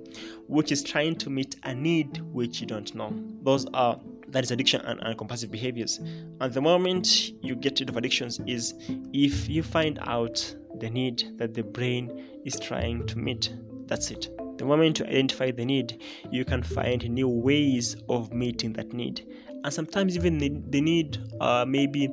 [0.47, 3.13] which is trying to meet a need which you don't know.
[3.41, 5.97] Those are that is addiction and, and compulsive behaviors.
[5.97, 8.73] And the moment you get rid of addictions is
[9.13, 13.53] if you find out the need that the brain is trying to meet.
[13.87, 14.29] That's it.
[14.57, 19.25] The moment you identify the need, you can find new ways of meeting that need.
[19.63, 22.09] And sometimes even the, the need uh, maybe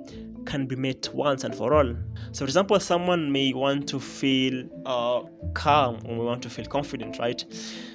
[0.46, 1.94] can be met once and for all.
[2.32, 5.22] So, for example, someone may want to feel uh,
[5.54, 7.44] calm or may want to feel confident, right?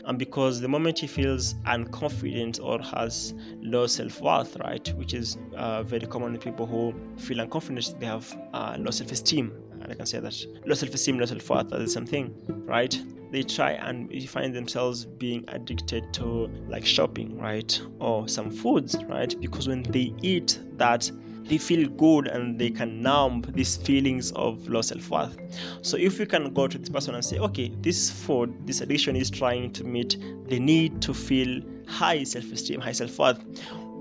[0.05, 5.37] And because the moment he feels unconfident or has low self worth, right, which is
[5.55, 9.51] uh, very common in people who feel unconfident, they have uh, low self esteem.
[9.81, 12.33] And I can say that low self esteem, low self worth are the same thing,
[12.65, 12.97] right?
[13.31, 19.35] They try and find themselves being addicted to like shopping, right, or some foods, right?
[19.39, 21.11] Because when they eat that
[21.47, 25.37] they feel good and they can numb these feelings of low self-worth.
[25.81, 29.15] So if we can go to this person and say okay this food this addiction
[29.15, 30.17] is trying to meet
[30.47, 33.43] the need to feel high self-esteem high self-worth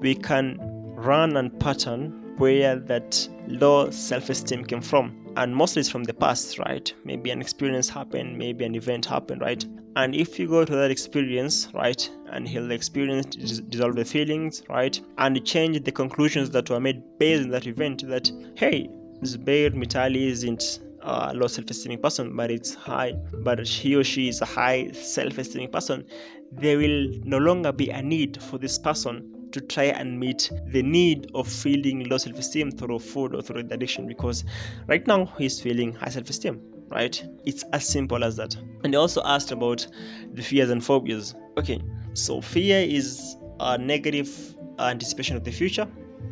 [0.00, 0.58] we can
[0.96, 6.58] run and pattern where that low self-esteem came from and mostly it's from the past
[6.58, 6.92] right?
[7.04, 9.64] Maybe an experience happened maybe an event happened right?
[9.94, 14.62] And if you go to that experience right and heal the experience dissolve the feelings
[14.68, 18.88] right and change the conclusions that were made based on that event that hey
[19.22, 23.12] Zubeir Meetali isn't a low self-esteem person but it's high
[23.44, 26.04] but he or she is a high self-esteem person
[26.52, 30.82] there will no longer be a need for this person to try and meet the
[30.82, 34.44] need of feeling low self-esteem through food or through the addiction because
[34.86, 37.20] right now he's feeling high self-esteem right?
[37.44, 38.54] It's as simple as that.
[38.84, 39.88] And they also asked about
[40.32, 41.34] the fears and phobias.
[41.56, 41.82] Okay
[42.12, 44.28] so fear is a negative
[44.78, 45.86] anticipation of the future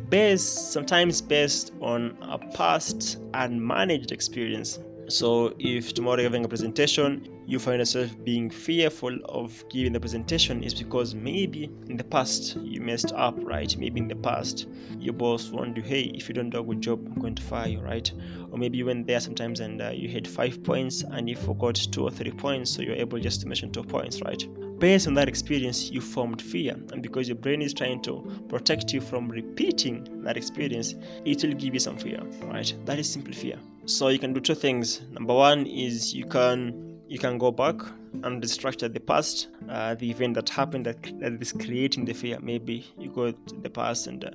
[0.09, 7.29] based sometimes based on a past unmanaged experience So if tomorrow you're having a presentation,
[7.45, 12.55] you find yourself being fearful of giving the presentation is because maybe in the past
[12.55, 13.75] you messed up, right?
[13.77, 16.81] Maybe in the past your boss warned you, hey, if you don't do a good
[16.81, 18.11] job, I'm going to fire you, right?
[18.51, 21.75] Or maybe you went there sometimes and uh, you had five points and you forgot
[21.75, 24.43] two or three points, so you're able just to mention two points, right?
[24.85, 28.93] Based on that experience, you formed fear, and because your brain is trying to protect
[28.93, 30.93] you from repeating that experience,
[31.25, 32.71] it will give you some fear, right?
[32.85, 33.57] That is simple fear.
[33.87, 35.01] So you can do two things.
[35.09, 37.75] Number one is you can you can go back
[38.23, 42.39] and restructure the past, uh, the event that happened that, that is creating the fear.
[42.41, 44.31] Maybe you go to the past and uh,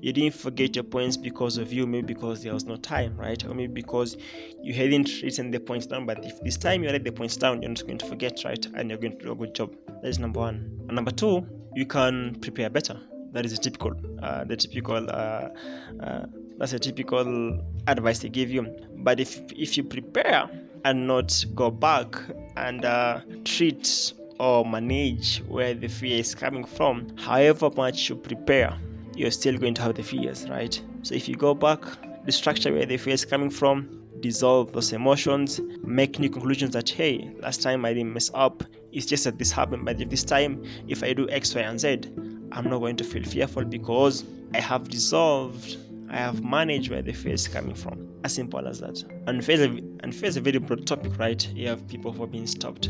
[0.00, 3.42] you didn't forget your points because of you, maybe because there was no time, right?
[3.44, 4.16] Or maybe because
[4.62, 6.06] you hadn't written the points down.
[6.06, 8.64] But if this time you write the points down, you're not going to forget, right?
[8.74, 9.74] And you're going to do a good job.
[10.02, 10.84] That is number one.
[10.86, 12.98] And number two, you can prepare better.
[13.32, 15.48] That is a typical, uh, the typical uh,
[16.00, 18.74] uh, that's a typical advice they give you.
[18.96, 20.48] But if if you prepare
[20.84, 22.16] and not go back
[22.56, 28.76] and uh, treat or manage where the fear is coming from, however much you prepare,
[29.14, 30.80] you're still going to have the fears, right?
[31.02, 31.80] So if you go back,
[32.26, 37.30] restructure where the fear is coming from, dissolve those emotions, make new conclusions that hey,
[37.38, 41.02] last time I didn't mess up, it's just that this happened, but this time if
[41.02, 42.00] I do X, Y, and Z,
[42.52, 44.24] I'm not going to feel fearful because
[44.54, 45.76] I have dissolved
[46.14, 48.08] I have managed where the fear is coming from.
[48.22, 49.02] As simple as that.
[49.26, 51.44] And fear is a, and fear is a very broad topic, right?
[51.52, 52.88] You have people who are being stopped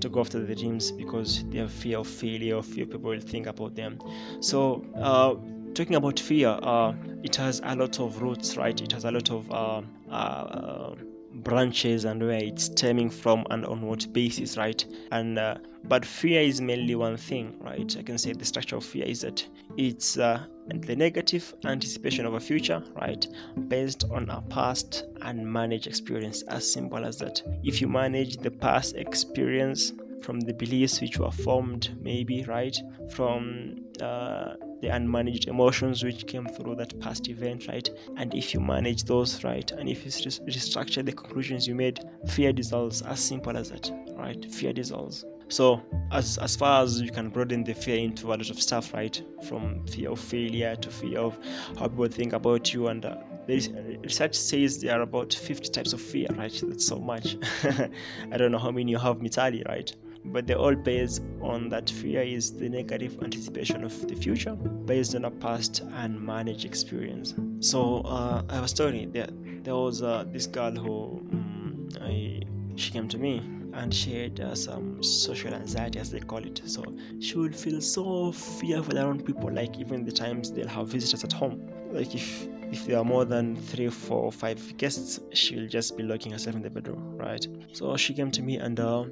[0.00, 3.46] to go after their dreams because they have fear of failure, fear people will think
[3.46, 3.98] about them.
[4.40, 5.36] So, uh,
[5.72, 8.78] talking about fear, uh, it has a lot of roots, right?
[8.78, 10.94] It has a lot of uh, uh,
[11.42, 14.84] branches and where it's stemming from and on what basis, right?
[15.10, 17.96] And uh, but fear is mainly one thing, right?
[17.98, 22.34] I can say the structure of fear is that it's uh, the negative anticipation of
[22.34, 23.26] a future, right?
[23.68, 27.42] Based on a past and managed experience, as simple as that.
[27.62, 32.76] If you manage the past experience from the beliefs which were formed, maybe, right?
[33.10, 37.88] From uh, the unmanaged emotions which came through that past event, right?
[38.16, 39.70] And if you manage those, right?
[39.70, 43.02] And if you restructure the conclusions you made, fear dissolves.
[43.02, 44.44] As simple as that, right?
[44.52, 45.24] Fear dissolves.
[45.48, 48.92] So as as far as you can broaden the fear into a lot of stuff,
[48.92, 49.20] right?
[49.48, 51.38] From fear of failure to fear of
[51.78, 53.16] how people think about you, and uh,
[53.48, 56.52] research says there are about 50 types of fear, right?
[56.66, 57.36] That's so much.
[58.32, 59.94] I don't know how many you have, Meetali, right?
[60.26, 65.14] But they're all based on that fear is the negative anticipation of the future based
[65.14, 67.34] on a past and managed experience.
[67.60, 69.28] So uh, I was telling there
[69.62, 72.42] there was uh, this girl who um, I,
[72.76, 73.38] she came to me
[73.72, 76.62] and she had uh, some social anxiety as they call it.
[76.64, 76.84] So
[77.20, 81.32] she would feel so fearful around people like even the times they'll have visitors at
[81.32, 81.68] home.
[81.92, 86.32] Like if if there are more than three four five guests she'll just be locking
[86.32, 87.46] herself in the bedroom right?
[87.72, 89.04] So she came to me and uh,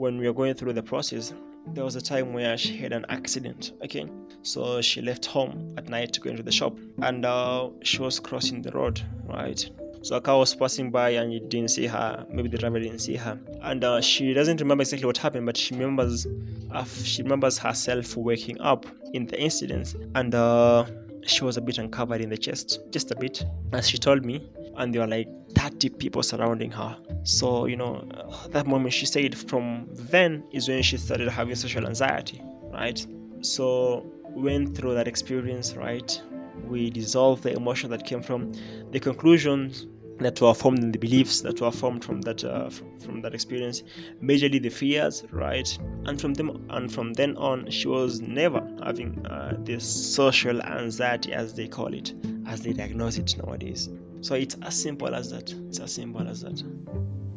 [0.00, 1.34] when we were going through the process
[1.74, 4.06] there was a time where she had an accident okay
[4.42, 8.18] so she left home at night to go into the shop and uh, she was
[8.18, 9.70] crossing the road right
[10.02, 12.26] so a car was passing by and you didn't see her.
[12.30, 15.58] Maybe the driver didn't see her, and uh, she doesn't remember exactly what happened, but
[15.58, 16.26] she remembers
[16.70, 20.86] uh, she remembers herself waking up in the incident, and uh,
[21.26, 24.48] she was a bit uncovered in the chest, just a bit, as she told me.
[24.80, 26.98] And there were like 30 people surrounding her.
[27.22, 31.54] So you know, uh, that moment she said from then is when she started having
[31.54, 33.06] social anxiety, right?
[33.42, 36.20] So went through that experience, right?
[36.66, 38.52] we dissolved the emotion that came from
[38.90, 39.86] the conclusions
[40.18, 43.82] that were formed in the beliefs that were formed from that uh, from that experience
[44.22, 49.24] majorly the fears right and from them and from then on she was never having
[49.26, 52.12] uh, this social anxiety as they call it
[52.46, 53.88] as they diagnose it nowadays
[54.20, 55.52] so it's as simple as that.
[55.68, 56.62] It's as simple as that.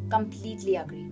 [0.09, 1.09] Completely agree.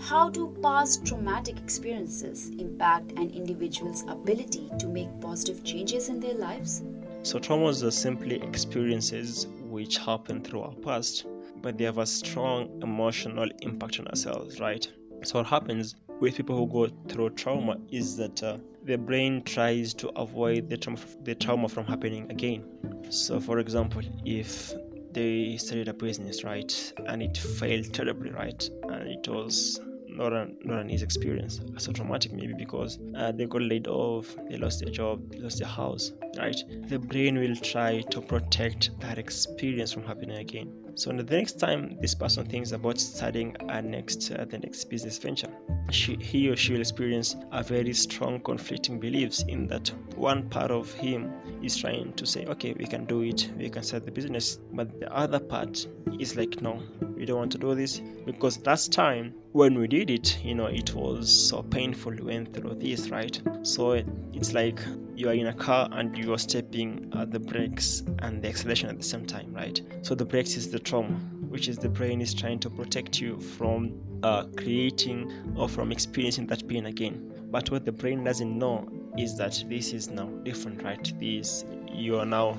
[0.00, 6.34] How do past traumatic experiences impact an individual's ability to make positive changes in their
[6.34, 6.82] lives?
[7.24, 11.26] So, traumas are simply experiences which happen through our past,
[11.60, 14.88] but they have a strong emotional impact on ourselves, right?
[15.24, 18.58] So, what happens with people who go through trauma is that uh,
[18.88, 22.64] the brain tries to avoid the trauma, the trauma from happening again.
[23.10, 24.72] So, for example, if
[25.12, 26.72] they started a business, right,
[27.06, 29.78] and it failed terribly, right, and it was
[30.08, 31.60] not an, not an easy experience.
[31.76, 35.58] So traumatic maybe because uh, they got laid off, they lost their job, they lost
[35.58, 36.56] their house, right?
[36.88, 40.72] The brain will try to protect that experience from happening again.
[40.98, 45.16] So the next time this person thinks about starting a next uh, the next business
[45.16, 45.52] venture,
[45.90, 50.72] she, he or she will experience a very strong conflicting beliefs in that one part
[50.72, 51.32] of him
[51.62, 54.98] is trying to say okay we can do it we can start the business but
[54.98, 55.86] the other part
[56.18, 56.82] is like no
[57.18, 60.66] we don't want to do this because last time when we did it you know
[60.66, 63.40] it was so painful we went through this right?
[63.62, 64.02] So
[64.32, 64.80] it's like
[65.16, 68.88] you are in a car and you are stepping at the brakes and the acceleration
[68.88, 69.80] at the same time right?
[70.02, 73.40] So the brakes is the trauma which is the brain is trying to protect you
[73.40, 77.32] from uh, creating or from experiencing that pain again.
[77.50, 81.12] But what the brain doesn't know is that this is now different right?
[81.18, 81.64] This
[81.98, 82.56] you are now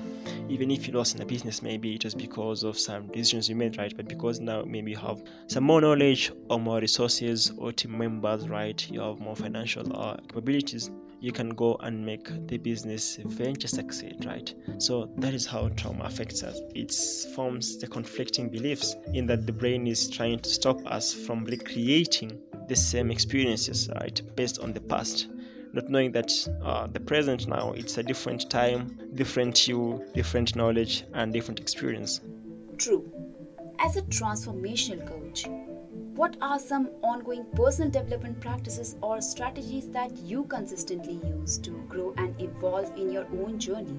[0.48, 3.78] even if you lost in a business maybe was because of some decisions you made
[3.78, 3.96] right?
[3.96, 8.48] But because now maybe you have some more knowledge or more resources or team members
[8.48, 8.90] right?
[8.90, 14.24] You have more financial uh, capabilities you can go and make the business venture succeed
[14.24, 14.52] right?
[14.78, 16.58] So that is how trauma affects us.
[16.74, 16.92] It
[17.34, 22.40] forms the conflicting beliefs in that the brain is trying to stop us from recreating
[22.68, 24.20] the same experiences right?
[24.34, 25.28] Based on the past
[25.72, 31.04] not knowing that uh, the present now it's a different time different you different knowledge
[31.14, 32.20] and different experience.
[32.78, 33.10] True.
[33.78, 35.46] As a transformational coach
[36.14, 42.12] what are some ongoing personal development practices or strategies that you consistently use to grow
[42.18, 43.98] and evolve in your own journey?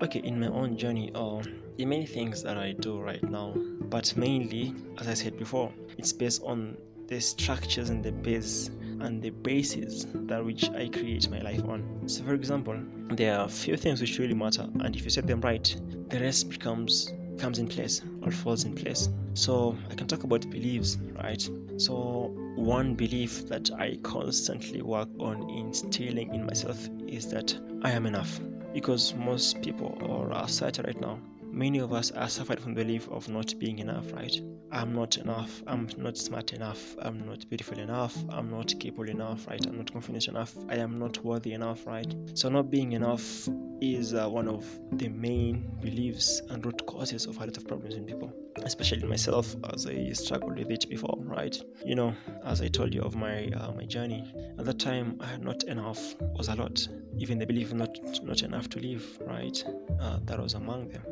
[0.00, 1.42] Okay in my own journey uh,
[1.76, 5.72] there are many things that i do right now but mainly as i said before
[5.98, 6.76] it's based on
[7.08, 8.70] the structures and the base
[9.02, 12.08] and the basis that which I create my life on.
[12.08, 12.80] So, for example,
[13.10, 15.74] there are a few things which really matter, and if you set them right,
[16.08, 19.08] the rest becomes comes in place or falls in place.
[19.34, 21.42] So, I can talk about beliefs, right?
[21.78, 28.06] So, one belief that I constantly work on instilling in myself is that I am
[28.06, 28.38] enough
[28.72, 31.18] because most people or our society right now
[31.52, 34.40] many of us are suffering from the belief of not being enough, right?
[34.70, 39.46] I'm not enough, I'm not smart enough, I'm not beautiful enough, I'm not capable enough,
[39.46, 39.64] right?
[39.66, 42.12] I'm not confident enough, I am not worthy enough, right?
[42.34, 43.48] So, not being enough
[43.82, 47.96] is uh, one of the main beliefs and root causes of a lot of problems
[47.96, 48.32] in people,
[48.62, 51.56] especially myself as I struggled with it before, right?
[51.84, 55.26] You know, as I told you of my uh, my journey, at that time, I
[55.26, 56.88] had not enough was a lot.
[57.18, 59.62] Even the belief not not enough to live, right?
[60.00, 61.02] Uh, that was among them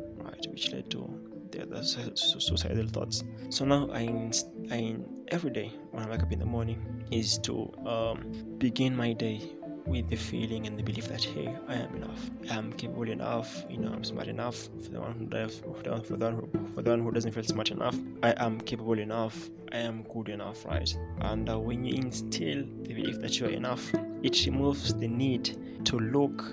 [0.47, 1.09] which led to
[1.51, 4.31] the other suicidal thoughts so now i
[4.71, 4.95] i
[5.29, 6.79] every day when i wake up in the morning
[7.11, 8.23] is to um,
[8.57, 9.41] begin my day
[9.85, 13.77] with the feeling and the belief that hey i am enough i'm capable enough you
[13.77, 16.33] know i'm smart enough for the one who does for the one, for the one,
[16.35, 20.03] who, for the one who doesn't feel smart enough i am capable enough i am
[20.03, 23.91] good enough right and uh, when you instill the belief that you are enough
[24.23, 26.45] it removes the need to look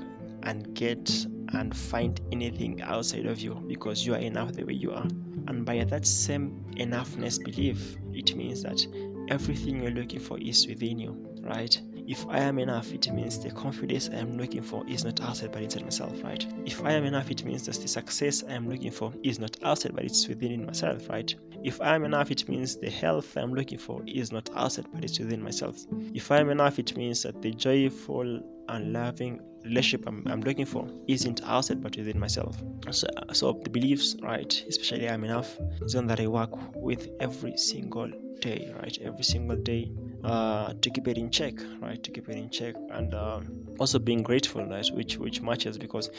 [0.45, 4.93] and get and find anything outside of you because you are enough the way you
[4.93, 5.07] are.
[5.47, 8.87] And by that same enoughness belief, it means that
[9.31, 11.81] everything you're looking for is within you, right?
[12.09, 15.53] If I am enough, it means the confidence I am looking for is not outside
[15.53, 16.45] but inside myself, right?
[16.65, 19.59] If I am enough, it means that the success I am looking for is not
[19.63, 21.35] outside but it's within myself, right?
[21.63, 25.05] If I am enough, it means the health I'm looking for is not outside but
[25.05, 25.77] it's within myself.
[26.15, 30.67] If I am enough, it means that the joyful and loving relationship I'm, I'm looking
[30.67, 32.57] for isn't outside but within myself.
[32.91, 37.57] So, so the beliefs, right, especially I'm enough, is one that I work with every
[37.57, 38.11] single
[38.41, 38.97] day, right?
[39.03, 39.91] Every single day
[40.25, 42.03] uh, to keep it in check, right?
[42.03, 43.41] To keep it in check, and uh,
[43.79, 44.87] also being grateful, right?
[44.93, 46.11] Which which matches because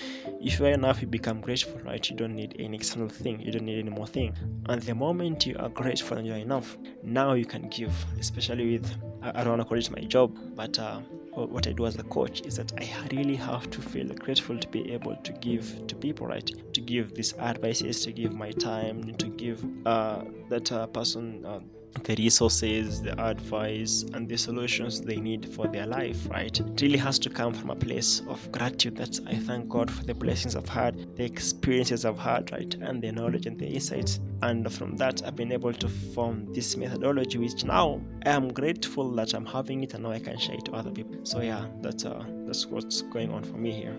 [0.41, 2.07] if you are enough, you become grateful, right?
[2.09, 4.35] You don't need any external thing, you don't need any more thing.
[4.67, 7.93] And the moment you are grateful and you are enough, now you can give.
[8.19, 11.01] Especially with I, I don't want to call it my job, but uh,
[11.33, 14.67] what I do as a coach is that I really have to feel grateful to
[14.67, 16.49] be able to give to people, right?
[16.73, 21.59] To give these advices, to give my time, to give uh, that uh, person uh,
[22.03, 26.59] the resources, the advice, and the solutions they need for their life, right?
[26.59, 30.03] It really has to come from a place of gratitude that I thank God for
[30.03, 32.73] the blessings I've had, the experiences I've had, right?
[32.73, 34.19] And the knowledge and the insights.
[34.41, 39.11] And from that, I've been able to form this methodology, which now I am grateful
[39.15, 41.17] that I'm having it and now I can share it to other people.
[41.23, 43.95] So, yeah, that's, uh, that's what's going on for me here.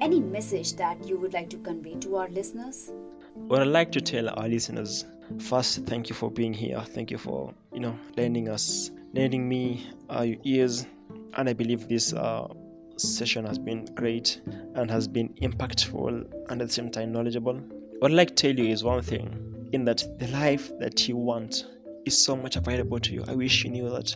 [0.00, 2.90] Any message that you would like to convey to our listeners?
[3.34, 5.04] What I'd like to tell our listeners
[5.40, 6.80] first thank you for being here.
[6.80, 10.86] Thank you for you know lending us lending me uh, your ears.
[11.34, 12.48] And i believe this uh,
[12.96, 14.40] session has been great
[14.74, 17.54] and has been impactful and at the same time knowledgeable.
[17.98, 21.16] What i'd like to tell you is one thing in that the life that you
[21.16, 21.64] want
[22.04, 23.24] is so much available to you.
[23.26, 24.14] I wish you knew that.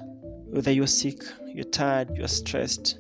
[0.49, 2.99] Whether you're sick you're tired you're stressed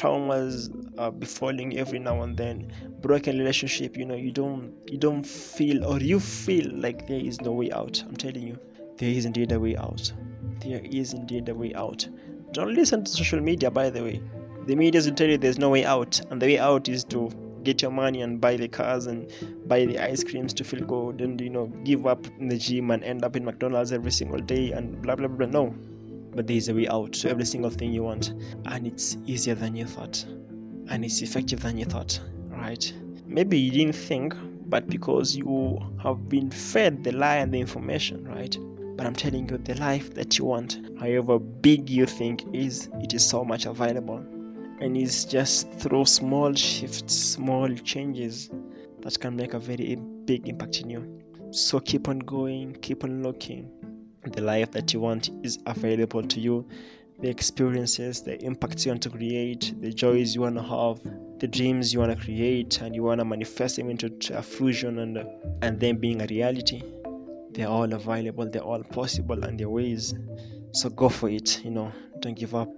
[0.00, 5.24] traumas are befalling every now and then broken relationship you know you don't you don't
[5.24, 8.58] feel or you feel like there is no way out i'm telling you
[8.98, 10.12] there is indeed a way out
[10.60, 12.08] there is indeed a way out.
[12.52, 14.22] Don't listen to social media, by the way.
[14.66, 17.30] The media will tell you there's no way out, and the way out is to
[17.62, 19.30] get your money and buy the cars and
[19.66, 22.90] buy the ice creams to feel good and you know give up in the gym
[22.90, 25.46] and end up in McDonald's every single day and blah blah blah.
[25.46, 25.74] No,
[26.34, 28.32] but there is a way out to every single thing you want,
[28.64, 30.24] and it's easier than you thought,
[30.88, 32.20] and it's effective than you thought.
[32.48, 32.92] Right?
[33.26, 34.34] Maybe you didn't think,
[34.66, 38.56] but because you have been fed the lie and the information, right?
[38.96, 43.14] But I'm telling you, the life that you want, however big you think is, it
[43.14, 44.24] is so much available
[44.80, 48.50] and it's just through small shifts, small changes
[49.00, 51.20] that can make a very big impact in you.
[51.50, 53.70] So keep on going, keep on looking.
[54.24, 56.68] The life that you want is available to you.
[57.20, 61.00] The experiences, the impacts you want to create, the joys you want to have,
[61.40, 64.98] the dreams you want to create, and you want to manifest them into a fusion
[64.98, 65.18] and
[65.62, 66.82] and then being a reality.
[67.50, 68.48] They're all available.
[68.48, 70.14] They're all possible, and they're ways.
[70.72, 71.64] So go for it.
[71.64, 72.68] You know, don't give up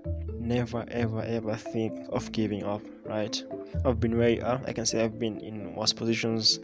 [0.41, 3.45] never ever ever think of giving up right
[3.85, 6.59] i've been where uh, i can say i've been in worse positions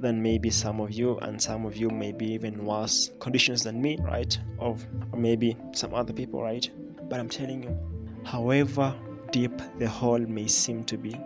[0.00, 3.98] than maybe some of you and some of you maybe even worse conditions than me
[4.02, 4.38] right?
[4.58, 6.68] Of or maybe some other people right?
[7.08, 7.78] But i'm telling you
[8.24, 8.94] however
[9.30, 11.16] deep the hole may seem to be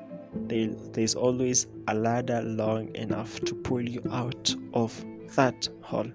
[0.47, 5.05] there, there's always a ladder long enough to pull you out of
[5.37, 6.11] that hole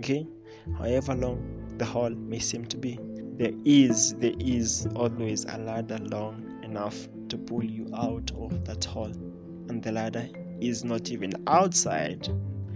[0.00, 0.26] okay?
[0.78, 2.98] However long the hole may seem to be
[3.36, 8.84] there is there is always a ladder long enough to pull you out of that
[8.84, 9.12] hole
[9.68, 10.28] and the ladder
[10.60, 12.28] is not even outside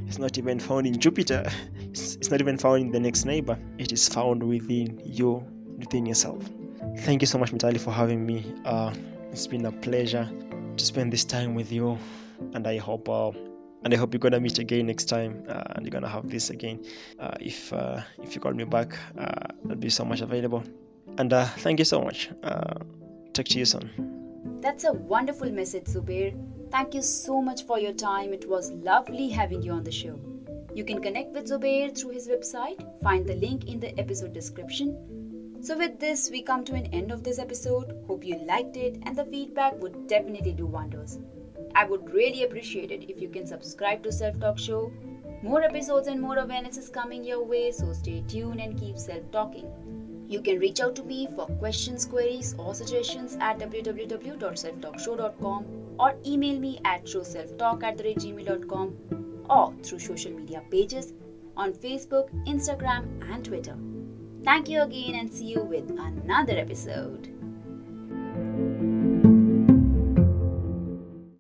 [0.07, 3.93] it's not even found in jupiter it's, not even found in the next neighbor it
[3.93, 5.45] is found within you
[5.79, 6.43] within yourself
[6.99, 8.93] thank you so much Meetali for having me uh,
[9.33, 10.31] it's been a pleasure
[10.77, 11.99] to spend this time with you
[12.53, 13.31] and i hope uh,
[13.85, 16.49] and I hope you're gonna meet again next time, uh, and you're gonna have this
[16.49, 16.85] again.
[17.21, 20.65] Uh, if uh, if you call me back, uh, there'll be so much available.
[21.19, 22.31] And uh, thank you so much.
[22.43, 22.81] Uh,
[23.35, 23.91] talk to you soon.
[24.61, 26.35] That's a wonderful message, Zubeir.
[26.71, 28.33] Thank you so much for your time.
[28.33, 30.19] It was lovely having you on the show.
[30.75, 32.85] You can connect with Zubeir through his website.
[33.03, 35.59] Find the link in the episode description.
[35.61, 37.97] So, with this, we come to an end of this episode.
[38.07, 41.19] Hope you liked it, and the feedback would definitely do wonders.
[41.75, 44.93] I would really appreciate it if you can subscribe to Self Talk Show.
[45.43, 49.31] More episodes and more awareness is coming your way, so stay tuned and keep self
[49.31, 49.71] talking.
[50.29, 55.65] You can reach out to me for questions, queries, or suggestions at www.selftalkshow.com
[55.99, 58.97] or email me at showselftalk at gmail.com
[59.49, 61.13] or through social media pages
[61.57, 63.77] on Facebook, Instagram, and Twitter.
[64.43, 67.31] Thank you again and see you with another episode.